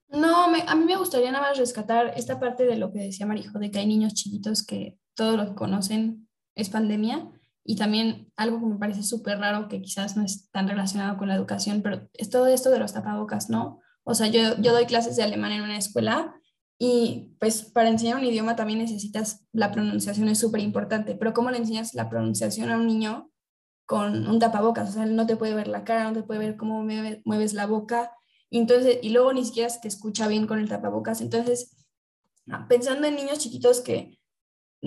No, 0.08 0.44
a 0.44 0.74
mí 0.74 0.84
me 0.84 0.96
gustaría 0.96 1.32
nada 1.32 1.48
más 1.48 1.58
rescatar 1.58 2.12
esta 2.16 2.38
parte 2.38 2.64
de 2.64 2.76
lo 2.76 2.92
que 2.92 3.00
decía 3.00 3.26
Marijo, 3.26 3.58
de 3.58 3.70
que 3.70 3.80
hay 3.80 3.86
niños 3.86 4.14
chiquitos 4.14 4.64
que 4.64 4.98
todo 5.14 5.36
lo 5.36 5.46
que 5.46 5.54
conocen 5.54 6.28
es 6.54 6.68
pandemia 6.70 7.28
y 7.64 7.76
también 7.76 8.32
algo 8.36 8.60
que 8.60 8.66
me 8.66 8.78
parece 8.78 9.02
súper 9.02 9.38
raro, 9.38 9.68
que 9.68 9.82
quizás 9.82 10.16
no 10.16 10.24
es 10.24 10.48
tan 10.50 10.68
relacionado 10.68 11.16
con 11.18 11.28
la 11.28 11.34
educación, 11.34 11.82
pero 11.82 12.08
es 12.12 12.30
todo 12.30 12.46
esto 12.46 12.70
de 12.70 12.78
los 12.78 12.92
tapabocas, 12.92 13.50
¿no? 13.50 13.80
O 14.04 14.14
sea, 14.14 14.28
yo, 14.28 14.56
yo 14.60 14.72
doy 14.72 14.86
clases 14.86 15.16
de 15.16 15.24
alemán 15.24 15.50
en 15.50 15.62
una 15.62 15.76
escuela 15.76 16.36
y 16.78 17.34
pues 17.40 17.64
para 17.64 17.88
enseñar 17.88 18.18
un 18.18 18.24
idioma 18.24 18.54
también 18.54 18.78
necesitas, 18.78 19.46
la 19.52 19.72
pronunciación 19.72 20.28
es 20.28 20.38
súper 20.38 20.60
importante, 20.60 21.16
pero 21.16 21.32
¿cómo 21.32 21.50
le 21.50 21.58
enseñas 21.58 21.94
la 21.94 22.08
pronunciación 22.08 22.70
a 22.70 22.76
un 22.76 22.86
niño 22.86 23.30
con 23.84 24.28
un 24.28 24.38
tapabocas? 24.38 24.90
O 24.90 24.92
sea, 24.92 25.04
él 25.04 25.16
no 25.16 25.26
te 25.26 25.36
puede 25.36 25.54
ver 25.54 25.68
la 25.68 25.84
cara, 25.84 26.04
no 26.04 26.12
te 26.12 26.22
puede 26.22 26.40
ver 26.40 26.56
cómo 26.56 26.84
mueves 27.24 27.54
la 27.54 27.66
boca. 27.66 28.12
Entonces, 28.50 28.98
y 29.02 29.10
luego 29.10 29.32
ni 29.32 29.44
siquiera 29.44 29.72
te 29.80 29.88
escucha 29.88 30.28
bien 30.28 30.46
con 30.46 30.58
el 30.58 30.68
tapabocas. 30.68 31.20
Entonces, 31.20 31.76
ah, 32.50 32.66
pensando 32.68 33.06
en 33.06 33.16
niños 33.16 33.38
chiquitos 33.38 33.80
que 33.80 34.18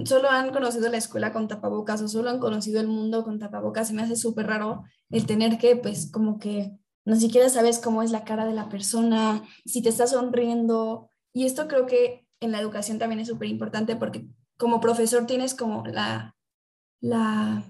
solo 0.05 0.29
han 0.29 0.51
conocido 0.51 0.89
la 0.89 0.97
escuela 0.97 1.33
con 1.33 1.47
tapabocas 1.47 2.01
o 2.01 2.07
solo 2.07 2.29
han 2.29 2.39
conocido 2.39 2.79
el 2.79 2.87
mundo 2.87 3.23
con 3.23 3.39
tapabocas, 3.39 3.89
se 3.89 3.93
me 3.93 4.01
hace 4.01 4.15
súper 4.15 4.47
raro 4.47 4.83
el 5.09 5.25
tener 5.25 5.57
que, 5.57 5.75
pues, 5.75 6.09
como 6.11 6.39
que 6.39 6.79
no 7.05 7.15
siquiera 7.15 7.49
sabes 7.49 7.79
cómo 7.79 8.03
es 8.03 8.11
la 8.11 8.23
cara 8.23 8.45
de 8.45 8.53
la 8.53 8.69
persona, 8.69 9.43
si 9.65 9.81
te 9.81 9.89
está 9.89 10.07
sonriendo. 10.07 11.09
Y 11.33 11.45
esto 11.45 11.67
creo 11.67 11.85
que 11.85 12.27
en 12.39 12.51
la 12.51 12.59
educación 12.59 12.99
también 12.99 13.19
es 13.19 13.27
súper 13.27 13.49
importante 13.49 13.95
porque 13.95 14.27
como 14.57 14.79
profesor 14.79 15.25
tienes 15.25 15.55
como 15.55 15.85
la, 15.85 16.35
la 17.01 17.63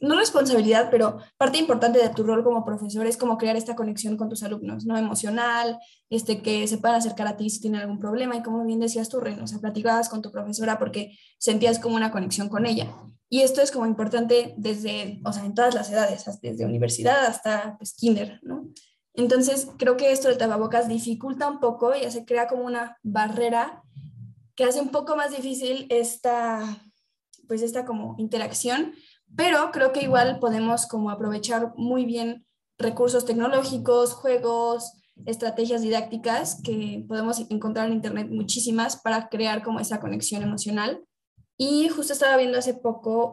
no 0.00 0.16
responsabilidad, 0.16 0.88
pero 0.90 1.18
parte 1.36 1.58
importante 1.58 1.98
de 1.98 2.08
tu 2.10 2.22
rol 2.22 2.44
como 2.44 2.64
profesor 2.64 3.06
es 3.06 3.16
como 3.16 3.38
crear 3.38 3.56
esta 3.56 3.76
conexión 3.76 4.16
con 4.16 4.28
tus 4.28 4.42
alumnos, 4.42 4.84
¿no? 4.86 4.96
Emocional, 4.96 5.78
este, 6.10 6.42
que 6.42 6.66
se 6.68 6.78
puedan 6.78 6.98
acercar 6.98 7.26
a 7.26 7.36
ti 7.36 7.50
si 7.50 7.60
tienen 7.60 7.80
algún 7.80 7.98
problema 7.98 8.36
y 8.36 8.42
como 8.42 8.64
bien 8.64 8.80
decías 8.80 9.08
tú, 9.08 9.20
Ren, 9.20 9.40
o 9.40 9.46
sea, 9.46 9.58
platicabas 9.58 10.08
con 10.08 10.22
tu 10.22 10.30
profesora 10.30 10.78
porque 10.78 11.18
sentías 11.38 11.78
como 11.78 11.96
una 11.96 12.10
conexión 12.10 12.48
con 12.48 12.66
ella. 12.66 12.92
Y 13.28 13.40
esto 13.40 13.60
es 13.60 13.72
como 13.72 13.86
importante 13.86 14.54
desde, 14.56 15.20
o 15.24 15.32
sea, 15.32 15.44
en 15.44 15.54
todas 15.54 15.74
las 15.74 15.90
edades, 15.90 16.24
desde 16.42 16.64
universidad 16.64 17.26
hasta 17.26 17.76
pues, 17.78 17.94
kinder, 17.94 18.38
¿no? 18.42 18.68
Entonces, 19.14 19.68
creo 19.78 19.96
que 19.96 20.12
esto 20.12 20.28
del 20.28 20.36
tapabocas 20.36 20.88
dificulta 20.88 21.48
un 21.48 21.58
poco, 21.58 21.94
y 21.94 22.08
se 22.10 22.24
crea 22.26 22.46
como 22.46 22.64
una 22.64 22.98
barrera 23.02 23.82
que 24.54 24.64
hace 24.64 24.80
un 24.80 24.90
poco 24.90 25.16
más 25.16 25.34
difícil 25.34 25.86
esta, 25.88 26.60
pues 27.48 27.62
esta 27.62 27.84
como 27.84 28.14
interacción, 28.18 28.94
pero 29.34 29.70
creo 29.72 29.92
que 29.92 30.02
igual 30.02 30.38
podemos 30.38 30.86
como 30.86 31.10
aprovechar 31.10 31.72
muy 31.76 32.04
bien 32.04 32.46
recursos 32.78 33.24
tecnológicos, 33.24 34.12
juegos, 34.12 34.92
estrategias 35.24 35.80
didácticas 35.80 36.60
que 36.62 37.04
podemos 37.08 37.40
encontrar 37.50 37.86
en 37.86 37.94
internet 37.94 38.28
muchísimas 38.30 38.96
para 38.96 39.28
crear 39.28 39.62
como 39.62 39.80
esa 39.80 40.00
conexión 40.00 40.42
emocional. 40.42 41.02
Y 41.56 41.88
justo 41.88 42.12
estaba 42.12 42.36
viendo 42.36 42.58
hace 42.58 42.74
poco 42.74 43.32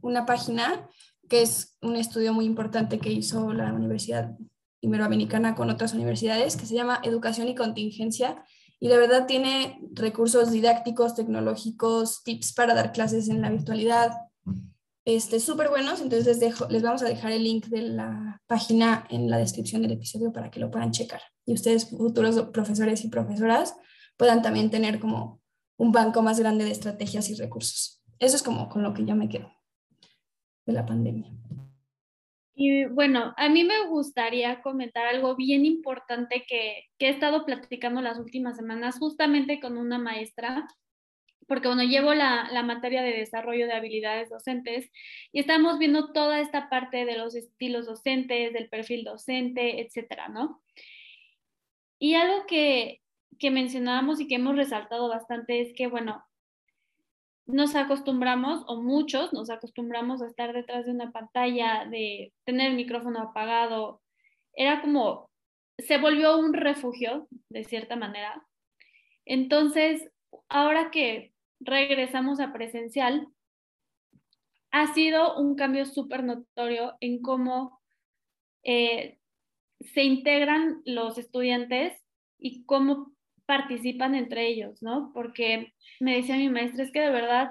una 0.00 0.24
página 0.24 0.88
que 1.28 1.42
es 1.42 1.76
un 1.82 1.96
estudio 1.96 2.32
muy 2.32 2.46
importante 2.46 2.98
que 2.98 3.12
hizo 3.12 3.52
la 3.52 3.72
Universidad 3.72 4.36
Iberoamericana 4.80 5.54
con 5.54 5.70
otras 5.70 5.94
universidades, 5.94 6.56
que 6.56 6.66
se 6.66 6.74
llama 6.74 7.00
Educación 7.02 7.48
y 7.48 7.54
Contingencia, 7.54 8.44
y 8.84 8.88
de 8.88 8.98
verdad 8.98 9.24
tiene 9.24 9.80
recursos 9.94 10.50
didácticos, 10.50 11.14
tecnológicos, 11.14 12.22
tips 12.22 12.52
para 12.52 12.74
dar 12.74 12.92
clases 12.92 13.30
en 13.30 13.40
la 13.40 13.48
virtualidad, 13.48 14.12
este, 15.06 15.40
súper 15.40 15.70
buenos, 15.70 16.02
entonces 16.02 16.26
les, 16.26 16.38
dejo, 16.38 16.66
vamos 16.82 17.00
a 17.00 17.06
dejar 17.06 17.32
el 17.32 17.44
link 17.44 17.68
de 17.68 17.80
la 17.80 18.42
página 18.46 19.06
en 19.08 19.30
la 19.30 19.38
descripción 19.38 19.80
del 19.80 19.92
episodio 19.92 20.34
para 20.34 20.50
que 20.50 20.60
lo 20.60 20.70
puedan 20.70 20.90
checar. 20.90 21.22
Y 21.46 21.54
ustedes, 21.54 21.88
futuros 21.88 22.38
profesores 22.52 23.02
y 23.06 23.08
profesoras, 23.08 23.74
puedan 24.18 24.42
también 24.42 24.70
tener 24.70 25.00
como 25.00 25.40
un 25.78 25.90
banco 25.90 26.20
más 26.20 26.38
grande 26.38 26.66
de 26.66 26.70
estrategias 26.70 27.30
y 27.30 27.36
recursos. 27.36 28.02
Eso 28.18 28.36
es 28.36 28.42
como 28.42 28.68
con 28.68 28.82
lo 28.82 28.92
que 28.92 29.06
yo 29.06 29.16
me 29.16 29.30
quedo 29.30 29.50
de 30.66 30.74
la 30.74 30.84
pandemia. 30.84 31.32
Y 32.54 32.84
bueno, 32.86 33.34
a 33.36 33.48
mí 33.48 33.64
me 33.64 33.86
gustaría 33.86 34.62
comentar 34.62 35.06
algo 35.06 35.34
bien 35.34 35.66
importante 35.66 36.44
que, 36.48 36.84
que, 36.98 37.06
he 37.08 37.10
estado 37.10 37.44
platicando 37.44 38.00
las 38.00 38.18
últimas 38.18 38.56
semanas 38.56 38.98
justamente 38.98 39.60
con 39.60 39.76
una 39.76 39.98
maestra, 39.98 40.68
porque 41.48 41.68
bueno, 41.68 41.82
llevo 41.82 42.14
la, 42.14 42.48
la, 42.52 42.62
materia 42.62 43.02
de 43.02 43.12
desarrollo 43.12 43.66
de 43.66 43.74
habilidades 43.74 44.30
docentes 44.30 44.90
y 45.32 45.40
estamos 45.40 45.78
viendo 45.78 46.12
toda 46.12 46.40
esta 46.40 46.70
parte 46.70 47.04
de 47.04 47.18
los 47.18 47.34
estilos 47.34 47.86
docentes, 47.86 48.52
del 48.52 48.68
perfil 48.68 49.04
docente, 49.04 49.80
etcétera, 49.80 50.28
¿no? 50.28 50.62
Y 51.98 52.14
algo 52.14 52.46
que, 52.46 53.02
que 53.38 53.50
mencionábamos 53.50 54.20
y 54.20 54.28
que 54.28 54.36
hemos 54.36 54.56
resaltado 54.56 55.08
bastante 55.08 55.60
es 55.60 55.74
que, 55.74 55.86
bueno, 55.88 56.24
nos 57.46 57.74
acostumbramos, 57.74 58.64
o 58.66 58.80
muchos 58.80 59.32
nos 59.32 59.50
acostumbramos 59.50 60.22
a 60.22 60.26
estar 60.26 60.52
detrás 60.52 60.86
de 60.86 60.92
una 60.92 61.12
pantalla, 61.12 61.84
de 61.90 62.32
tener 62.44 62.70
el 62.70 62.76
micrófono 62.76 63.20
apagado. 63.20 64.00
Era 64.54 64.80
como, 64.80 65.30
se 65.78 65.98
volvió 65.98 66.38
un 66.38 66.54
refugio, 66.54 67.28
de 67.50 67.64
cierta 67.64 67.96
manera. 67.96 68.46
Entonces, 69.26 70.10
ahora 70.48 70.90
que 70.90 71.32
regresamos 71.60 72.40
a 72.40 72.52
presencial, 72.52 73.28
ha 74.70 74.92
sido 74.92 75.38
un 75.38 75.54
cambio 75.54 75.86
súper 75.86 76.24
notorio 76.24 76.94
en 77.00 77.22
cómo 77.22 77.80
eh, 78.64 79.18
se 79.80 80.02
integran 80.02 80.82
los 80.84 81.18
estudiantes 81.18 81.92
y 82.38 82.64
cómo 82.64 83.12
participan 83.46 84.14
entre 84.14 84.46
ellos, 84.48 84.82
¿no? 84.82 85.10
Porque 85.14 85.74
me 86.00 86.16
decía 86.16 86.36
mi 86.36 86.48
maestra, 86.48 86.84
es 86.84 86.92
que 86.92 87.00
de 87.00 87.10
verdad, 87.10 87.50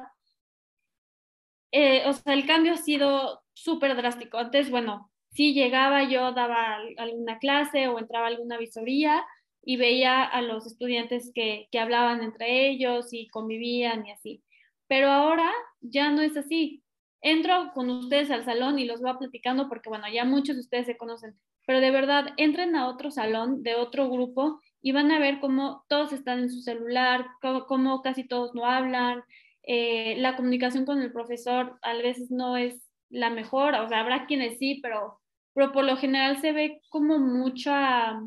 eh, 1.71 2.03
o 2.07 2.13
sea, 2.13 2.33
el 2.33 2.45
cambio 2.45 2.73
ha 2.73 2.77
sido 2.77 3.41
súper 3.53 3.95
drástico. 3.95 4.37
Antes, 4.37 4.69
bueno, 4.69 5.11
sí 5.31 5.53
llegaba 5.53 6.03
yo, 6.03 6.31
daba 6.33 6.77
alguna 6.97 7.39
clase 7.39 7.87
o 7.87 7.99
entraba 7.99 8.27
a 8.27 8.29
alguna 8.29 8.57
visoría 8.57 9.23
y 9.63 9.77
veía 9.77 10.23
a 10.23 10.41
los 10.41 10.67
estudiantes 10.67 11.31
que, 11.33 11.67
que 11.71 11.79
hablaban 11.79 12.21
entre 12.21 12.69
ellos 12.69 13.13
y 13.13 13.29
convivían 13.29 14.05
y 14.05 14.11
así. 14.11 14.43
Pero 14.87 15.09
ahora 15.09 15.51
ya 15.81 16.11
no 16.11 16.21
es 16.21 16.37
así. 16.37 16.83
Entro 17.21 17.71
con 17.73 17.89
ustedes 17.89 18.29
al 18.31 18.43
salón 18.45 18.79
y 18.79 18.85
los 18.85 19.01
voy 19.01 19.13
platicando 19.17 19.69
porque, 19.69 19.89
bueno, 19.89 20.05
ya 20.13 20.25
muchos 20.25 20.55
de 20.55 20.61
ustedes 20.61 20.85
se 20.87 20.97
conocen, 20.97 21.39
pero 21.65 21.79
de 21.79 21.91
verdad, 21.91 22.27
entren 22.37 22.75
a 22.75 22.87
otro 22.87 23.11
salón 23.11 23.63
de 23.63 23.75
otro 23.75 24.09
grupo 24.09 24.59
y 24.83 24.91
van 24.91 25.11
a 25.11 25.19
ver 25.19 25.39
cómo 25.39 25.85
todos 25.87 26.11
están 26.11 26.39
en 26.39 26.51
su 26.51 26.61
celular, 26.61 27.25
cómo, 27.41 28.01
casi 28.01 28.27
todos 28.27 28.53
no 28.53 28.65
hablan, 28.65 29.23
eh, 29.63 30.15
la 30.17 30.35
comunicación 30.35 30.85
con 30.85 31.01
el 31.01 31.13
profesor 31.13 31.79
a 31.81 31.93
veces 31.93 32.29
no 32.29 32.57
es 32.57 32.91
la 33.09 33.29
mejor, 33.29 33.75
o 33.75 33.87
sea, 33.87 34.01
habrá 34.01 34.25
quienes 34.25 34.59
sí, 34.59 34.79
pero, 34.83 35.21
pero 35.53 35.71
por 35.71 35.85
lo 35.85 35.95
general 35.95 36.41
se 36.41 36.51
ve 36.51 36.81
como 36.89 37.17
mucha, 37.17 38.19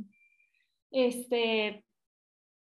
este, 0.90 1.84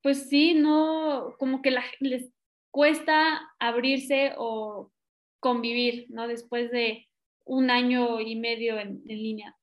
pues 0.04 0.30
sí, 0.30 0.54
no, 0.54 1.34
como 1.40 1.64
que 1.64 1.76
les 2.00 2.32
cuesta 2.70 3.42
abrirse 3.58 4.34
o 4.38 4.92
convivir, 5.40 6.06
¿no? 6.10 6.28
Después 6.28 6.70
de 6.70 7.08
un 7.44 7.72
año 7.72 8.22
y 8.22 8.36
medio 8.36 8.78
en 8.78 9.02
línea. 9.06 9.59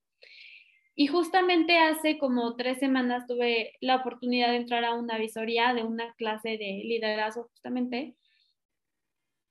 Y 0.99 1.09
justamente 1.09 1.79
hace 1.79 2.19
como 2.19 2.57
tres 2.57 2.79
semanas 2.79 3.27
tuve 3.27 3.75
la 3.81 3.97
oportunidad 3.97 4.49
de 4.49 4.57
entrar 4.57 4.85
a 4.85 4.95
una 4.95 5.19
visoría 5.19 5.75
de 5.75 5.85
una 5.85 6.15
clase 6.15 6.51
de 6.51 6.83
liderazgo 6.85 7.45
justamente. 7.51 8.17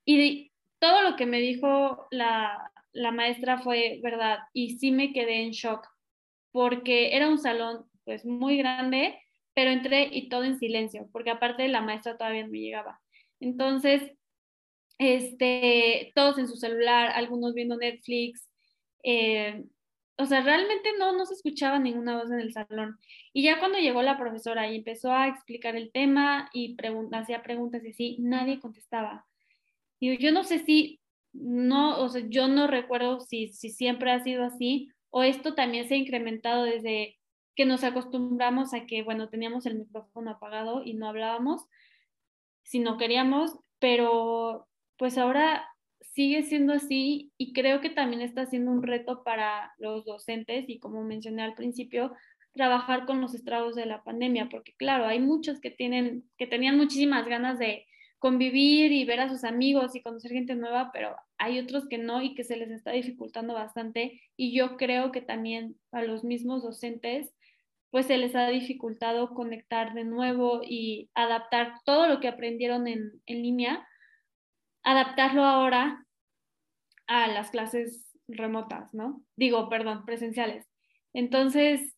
Y 0.05 0.51
todo 0.79 1.03
lo 1.03 1.15
que 1.15 1.27
me 1.27 1.39
dijo 1.39 2.07
la, 2.09 2.71
la 2.93 3.11
maestra 3.11 3.59
fue 3.59 3.99
verdad 4.03 4.39
y 4.53 4.79
sí 4.79 4.91
me 4.91 5.13
quedé 5.13 5.43
en 5.43 5.51
shock 5.51 5.87
porque 6.51 7.15
era 7.15 7.29
un 7.29 7.37
salón 7.37 7.85
pues 8.05 8.25
muy 8.25 8.57
grande, 8.57 9.19
pero 9.53 9.71
entré 9.71 10.09
y 10.11 10.29
todo 10.29 10.45
en 10.45 10.57
silencio, 10.57 11.09
porque 11.11 11.29
aparte 11.31 11.67
la 11.67 11.81
maestra 11.81 12.17
todavía 12.17 12.47
no 12.47 12.53
llegaba. 12.53 13.01
Entonces, 13.39 14.13
este, 14.97 16.11
todos 16.15 16.37
en 16.37 16.47
su 16.47 16.55
celular, 16.55 17.11
algunos 17.13 17.53
viendo 17.53 17.77
Netflix, 17.77 18.49
eh, 19.03 19.65
o 20.17 20.25
sea, 20.25 20.41
realmente 20.41 20.89
no, 20.97 21.11
no 21.13 21.25
se 21.25 21.33
escuchaba 21.33 21.79
ninguna 21.79 22.17
voz 22.17 22.31
en 22.31 22.39
el 22.39 22.53
salón. 22.53 22.97
Y 23.33 23.43
ya 23.43 23.59
cuando 23.59 23.79
llegó 23.79 24.01
la 24.01 24.17
profesora 24.17 24.71
y 24.71 24.77
empezó 24.77 25.11
a 25.11 25.27
explicar 25.27 25.75
el 25.75 25.91
tema 25.91 26.49
y 26.53 26.77
hacía 27.11 27.43
preguntas 27.43 27.83
y 27.83 27.89
así, 27.89 28.17
nadie 28.19 28.59
contestaba. 28.59 29.25
Y 29.99 30.17
yo 30.17 30.31
no 30.31 30.43
sé 30.43 30.59
si, 30.59 31.01
no, 31.33 31.99
o 32.01 32.09
sea, 32.09 32.23
yo 32.29 32.47
no 32.47 32.67
recuerdo 32.67 33.19
si, 33.19 33.49
si 33.49 33.69
siempre 33.69 34.11
ha 34.11 34.23
sido 34.23 34.45
así 34.45 34.89
o 35.09 35.23
esto 35.23 35.53
también 35.55 35.87
se 35.87 35.95
ha 35.95 35.97
incrementado 35.97 36.63
desde 36.63 37.17
que 37.55 37.65
nos 37.65 37.83
acostumbramos 37.83 38.73
a 38.73 38.85
que, 38.85 39.03
bueno, 39.03 39.29
teníamos 39.29 39.65
el 39.65 39.75
micrófono 39.75 40.31
apagado 40.31 40.83
y 40.83 40.93
no 40.93 41.07
hablábamos 41.07 41.65
si 42.63 42.79
no 42.79 42.97
queríamos, 42.97 43.57
pero 43.79 44.67
pues 44.97 45.17
ahora 45.17 45.65
sigue 46.13 46.43
siendo 46.43 46.73
así 46.73 47.31
y 47.37 47.53
creo 47.53 47.81
que 47.81 47.89
también 47.89 48.21
está 48.21 48.45
siendo 48.45 48.71
un 48.71 48.83
reto 48.83 49.23
para 49.23 49.73
los 49.77 50.05
docentes 50.05 50.65
y 50.67 50.79
como 50.79 51.03
mencioné 51.03 51.43
al 51.43 51.55
principio, 51.55 52.13
trabajar 52.53 53.05
con 53.05 53.21
los 53.21 53.35
estragos 53.35 53.75
de 53.75 53.85
la 53.85 54.03
pandemia, 54.03 54.47
porque 54.49 54.73
claro, 54.77 55.05
hay 55.05 55.19
muchos 55.19 55.59
que 55.59 55.71
tienen 55.71 56.23
que 56.37 56.47
tenían 56.47 56.77
muchísimas 56.77 57.27
ganas 57.27 57.59
de 57.59 57.85
convivir 58.19 58.91
y 58.91 59.05
ver 59.05 59.19
a 59.19 59.29
sus 59.29 59.43
amigos 59.43 59.95
y 59.95 60.01
conocer 60.01 60.31
gente 60.31 60.55
nueva, 60.55 60.89
pero 60.93 61.15
hay 61.37 61.59
otros 61.59 61.87
que 61.87 61.97
no 61.97 62.21
y 62.21 62.33
que 62.33 62.43
se 62.43 62.57
les 62.57 62.71
está 62.71 62.91
dificultando 62.91 63.53
bastante. 63.53 64.21
Y 64.37 64.57
yo 64.57 64.77
creo 64.77 65.11
que 65.11 65.21
también 65.21 65.75
a 65.91 66.01
los 66.01 66.23
mismos 66.23 66.63
docentes 66.63 67.31
pues 67.91 68.07
se 68.07 68.17
les 68.17 68.35
ha 68.35 68.47
dificultado 68.49 69.33
conectar 69.33 69.93
de 69.93 70.03
nuevo 70.05 70.61
y 70.67 71.09
adaptar 71.13 71.75
todo 71.85 72.07
lo 72.07 72.19
que 72.19 72.27
aprendieron 72.27 72.87
en, 72.87 73.21
en 73.25 73.41
línea 73.41 73.87
adaptarlo 74.85 75.43
ahora 75.43 76.05
a 77.07 77.27
las 77.27 77.49
clases 77.49 78.15
remotas, 78.27 78.93
¿no? 78.93 79.23
Digo, 79.35 79.67
perdón, 79.69 80.05
presenciales. 80.05 80.65
Entonces, 81.13 81.95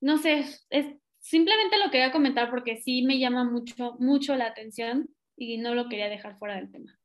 no 0.00 0.18
sé, 0.18 0.46
es, 0.70 0.86
simplemente 1.20 1.78
lo 1.78 1.90
quería 1.90 2.12
comentar 2.12 2.50
porque 2.50 2.80
sí 2.80 3.02
me 3.02 3.18
llama 3.18 3.44
mucho, 3.44 3.96
mucho 3.98 4.34
la 4.36 4.46
atención 4.46 5.08
y 5.36 5.58
no 5.58 5.74
lo 5.74 5.88
quería 5.88 6.08
dejar 6.08 6.38
fuera 6.38 6.56
del 6.56 6.70
tema. 6.70 6.98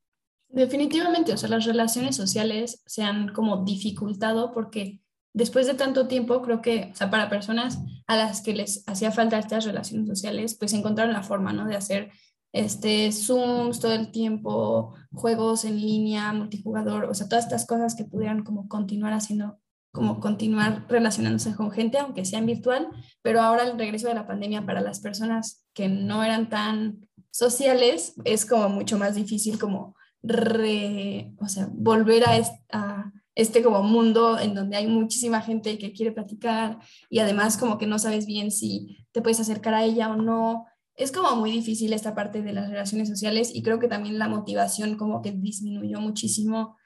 Definitivamente, 0.50 1.34
o 1.34 1.38
sea, 1.38 1.50
las 1.50 1.66
relaciones 1.66 2.16
sociales 2.16 2.84
se 2.86 3.04
han 3.04 3.30
como 3.34 3.64
dificultado 3.64 4.52
porque 4.54 5.02
después 5.34 5.66
de 5.66 5.74
tanto 5.74 6.08
tiempo, 6.08 6.42
creo 6.44 6.62
que, 6.62 6.90
o 6.92 6.96
sea, 6.96 7.10
para 7.10 7.30
personas 7.30 7.80
a 8.06 8.16
las 8.16 8.42
que 8.44 8.54
les 8.54 8.88
hacía 8.88 9.12
falta 9.12 9.40
estas 9.40 9.66
relaciones 9.66 10.08
sociales, 10.08 10.56
pues 10.58 10.74
encontraron 10.74 11.14
la 11.14 11.24
forma, 11.24 11.54
¿no? 11.54 11.66
De 11.66 11.76
hacer 11.76 12.12
este, 12.54 13.12
Zooms 13.12 13.80
todo 13.80 13.94
el 13.94 14.12
tiempo, 14.12 14.94
juegos 15.12 15.66
en 15.66 15.82
línea, 15.82 16.32
multijugador, 16.32 17.06
o 17.06 17.14
sea, 17.14 17.28
todas 17.28 17.46
estas 17.46 17.66
cosas 17.66 17.96
que 17.96 18.06
pudieran 18.06 18.44
como 18.44 18.70
continuar 18.70 19.14
haciendo, 19.14 19.60
como 19.92 20.20
continuar 20.20 20.86
relacionándose 20.88 21.56
con 21.56 21.72
gente, 21.72 21.98
aunque 21.98 22.26
sea 22.26 22.40
en 22.40 22.46
virtual, 22.46 22.88
pero 23.22 23.42
ahora 23.42 23.64
el 23.64 23.78
regreso 23.78 24.08
de 24.08 24.14
la 24.14 24.28
pandemia 24.28 24.66
para 24.66 24.82
las 24.82 25.00
personas 25.00 25.66
que 25.74 25.90
no 25.90 26.24
eran 26.24 26.48
tan 26.48 27.10
sociales 27.32 28.14
es 28.24 28.46
como 28.46 28.70
mucho 28.70 28.98
más 28.98 29.16
difícil 29.16 29.60
como 29.60 29.96
re, 30.22 31.34
o 31.40 31.48
sea, 31.48 31.68
volver 31.74 32.24
a, 32.24 32.40
a 32.72 33.12
este 33.36 33.64
como 33.64 33.82
mundo 33.82 34.40
en 34.40 34.54
donde 34.54 34.78
hay 34.78 34.88
muchísima 34.88 35.42
gente 35.42 35.78
que 35.78 35.92
quiere 35.92 36.12
platicar 36.12 36.80
y 37.10 37.20
además 37.20 37.58
como 37.58 37.78
que 37.78 37.88
no 37.88 37.98
sabes 37.98 38.26
bien 38.26 38.52
si 38.52 39.06
te 39.12 39.22
puedes 39.22 39.40
acercar 39.40 39.74
a 39.74 39.84
ella 39.84 40.10
o 40.12 40.16
no. 40.16 40.66
Es 40.96 41.12
como 41.12 41.36
muy 41.36 41.52
difícil 41.52 41.92
esta 41.94 42.14
parte 42.14 42.42
de 42.42 42.54
las 42.54 42.70
relaciones 42.70 43.10
sociales 43.10 43.52
y 43.54 43.64
creo 43.64 43.80
que 43.80 43.88
también 43.88 44.20
la 44.20 44.28
motivación 44.28 44.96
como 44.96 45.22
que 45.22 45.32
disminuyó 45.32 46.00
muchísimo 46.00 46.78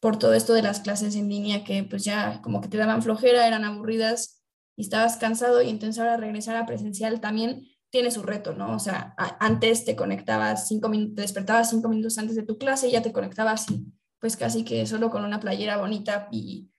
por 0.00 0.18
todo 0.18 0.34
esto 0.34 0.52
de 0.52 0.62
las 0.62 0.80
clases 0.80 1.16
en 1.16 1.30
línea 1.30 1.64
que 1.64 1.82
pues 1.82 2.04
ya 2.04 2.42
como 2.42 2.60
que 2.60 2.68
te 2.68 2.76
daban 2.76 3.02
flojera, 3.02 3.46
eran 3.46 3.64
aburridas 3.64 4.42
y 4.76 4.82
estabas 4.82 5.16
cansado 5.16 5.62
y 5.62 5.70
entonces 5.70 5.98
ahora 5.98 6.18
regresar 6.18 6.56
a 6.56 6.66
presencial 6.66 7.20
también 7.20 7.66
tiene 7.88 8.10
su 8.10 8.22
reto, 8.22 8.54
¿no? 8.54 8.74
O 8.74 8.78
sea, 8.78 9.14
antes 9.38 9.84
te 9.84 9.96
conectabas 9.96 10.68
cinco 10.68 10.88
minutos, 10.88 11.14
te 11.14 11.22
despertabas 11.22 11.70
cinco 11.70 11.88
minutos 11.88 12.18
antes 12.18 12.36
de 12.36 12.42
tu 12.42 12.58
clase 12.58 12.88
y 12.88 12.90
ya 12.92 13.02
te 13.02 13.12
conectabas 13.12 13.70
y 13.70 13.86
pues 14.18 14.36
casi 14.36 14.64
que 14.64 14.84
solo 14.86 15.10
con 15.10 15.24
una 15.24 15.40
playera 15.40 15.76
bonita 15.76 16.28
y 16.32 16.70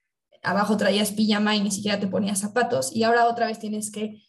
abajo 0.43 0.77
traías 0.77 1.11
pijama 1.11 1.55
y 1.55 1.61
ni 1.61 1.71
siquiera 1.71 1.99
te 1.99 2.07
ponías 2.07 2.39
zapatos 2.39 2.93
y 2.93 3.03
ahora 3.03 3.27
otra 3.27 3.47
vez 3.47 3.59
tienes 3.59 3.91
que, 3.91 4.21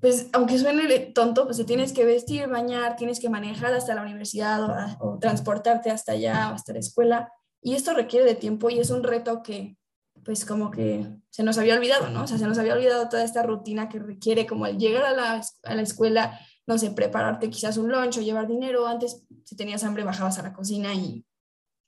pues 0.00 0.28
aunque 0.32 0.58
suene 0.58 0.98
tonto, 1.14 1.44
pues 1.44 1.56
te 1.56 1.64
tienes 1.64 1.92
que 1.92 2.04
vestir, 2.04 2.48
bañar, 2.48 2.96
tienes 2.96 3.20
que 3.20 3.28
manejar 3.28 3.74
hasta 3.74 3.94
la 3.94 4.02
universidad 4.02 4.96
o, 5.00 5.18
transportarte 5.18 5.90
hasta 5.90 6.12
allá 6.12 6.50
o 6.50 6.54
hasta 6.54 6.72
la 6.72 6.78
escuela 6.78 7.32
y 7.62 7.74
esto 7.74 7.94
requiere 7.94 8.24
de 8.24 8.34
tiempo 8.34 8.70
y 8.70 8.78
es 8.78 8.90
un 8.90 9.02
reto 9.02 9.42
que 9.42 9.76
pues 10.24 10.44
como 10.44 10.70
que 10.70 11.06
se 11.30 11.42
nos 11.42 11.56
había 11.58 11.74
olvidado, 11.74 12.10
¿no? 12.10 12.24
O 12.24 12.26
sea, 12.26 12.38
se 12.38 12.46
nos 12.46 12.58
había 12.58 12.74
olvidado 12.74 13.08
toda 13.08 13.24
esta 13.24 13.42
rutina 13.42 13.88
que 13.88 13.98
requiere 13.98 14.46
como 14.46 14.66
el 14.66 14.78
llegar 14.78 15.04
a 15.04 15.12
la, 15.12 15.42
a 15.64 15.74
la 15.74 15.82
escuela, 15.82 16.38
no 16.66 16.76
sé, 16.76 16.90
prepararte 16.90 17.48
quizás 17.48 17.78
un 17.78 17.90
lunch 17.90 18.18
o 18.18 18.20
llevar 18.20 18.46
dinero. 18.46 18.86
Antes, 18.86 19.24
si 19.44 19.56
tenías 19.56 19.82
hambre, 19.82 20.04
bajabas 20.04 20.38
a 20.38 20.42
la 20.42 20.52
cocina 20.52 20.92
y 20.94 21.24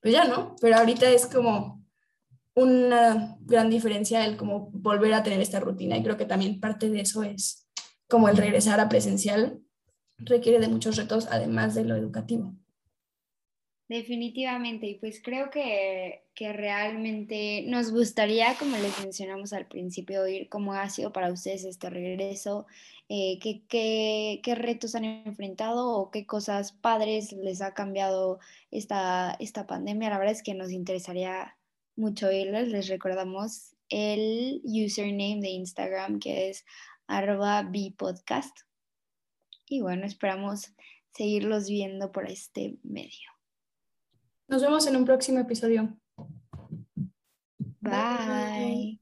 pues 0.00 0.14
ya 0.14 0.24
no, 0.24 0.56
pero 0.60 0.76
ahorita 0.76 1.10
es 1.10 1.26
como 1.26 1.82
una 2.54 3.36
gran 3.40 3.70
diferencia 3.70 4.24
el 4.26 4.36
como 4.36 4.70
volver 4.72 5.14
a 5.14 5.22
tener 5.22 5.40
esta 5.40 5.60
rutina 5.60 5.96
y 5.96 6.02
creo 6.02 6.16
que 6.16 6.26
también 6.26 6.60
parte 6.60 6.90
de 6.90 7.00
eso 7.00 7.22
es 7.22 7.66
como 8.12 8.28
el 8.28 8.36
regresar 8.36 8.78
a 8.78 8.90
presencial 8.90 9.62
requiere 10.18 10.60
de 10.60 10.68
muchos 10.68 10.98
retos 10.98 11.28
además 11.30 11.74
de 11.74 11.86
lo 11.86 11.96
educativo. 11.96 12.54
Definitivamente, 13.88 14.86
y 14.86 14.96
pues 14.96 15.22
creo 15.22 15.50
que, 15.50 16.22
que, 16.34 16.52
realmente 16.52 17.64
nos 17.68 17.90
gustaría, 17.90 18.54
como 18.58 18.76
les 18.76 19.00
mencionamos 19.00 19.54
al 19.54 19.66
principio, 19.66 20.24
oír 20.24 20.50
cómo 20.50 20.74
ha 20.74 20.90
sido 20.90 21.10
para 21.10 21.32
ustedes 21.32 21.64
este 21.64 21.88
regreso, 21.88 22.66
eh, 23.08 23.38
qué, 23.40 23.62
qué, 23.66 24.40
qué, 24.42 24.56
retos 24.56 24.94
han 24.94 25.04
enfrentado 25.04 25.96
o 25.96 26.10
qué 26.10 26.26
cosas 26.26 26.72
padres 26.72 27.32
les 27.32 27.62
ha 27.62 27.72
cambiado 27.72 28.40
esta, 28.70 29.38
esta 29.40 29.66
pandemia. 29.66 30.10
La 30.10 30.18
verdad 30.18 30.34
es 30.34 30.42
que 30.42 30.52
nos 30.52 30.70
interesaría 30.70 31.56
mucho 31.96 32.26
oírles. 32.26 32.68
Les 32.68 32.88
recordamos 32.88 33.74
el 33.88 34.60
username 34.64 35.40
de 35.40 35.50
Instagram 35.50 36.18
que 36.18 36.50
es 36.50 36.64
arroba. 37.16 37.70
Y 39.66 39.80
bueno, 39.80 40.06
esperamos 40.06 40.74
seguirlos 41.12 41.68
viendo 41.68 42.12
por 42.12 42.28
este 42.28 42.78
medio. 42.82 43.30
Nos 44.48 44.62
vemos 44.62 44.86
en 44.86 44.96
un 44.96 45.04
próximo 45.04 45.38
episodio. 45.38 45.96
Bye. 47.80 49.01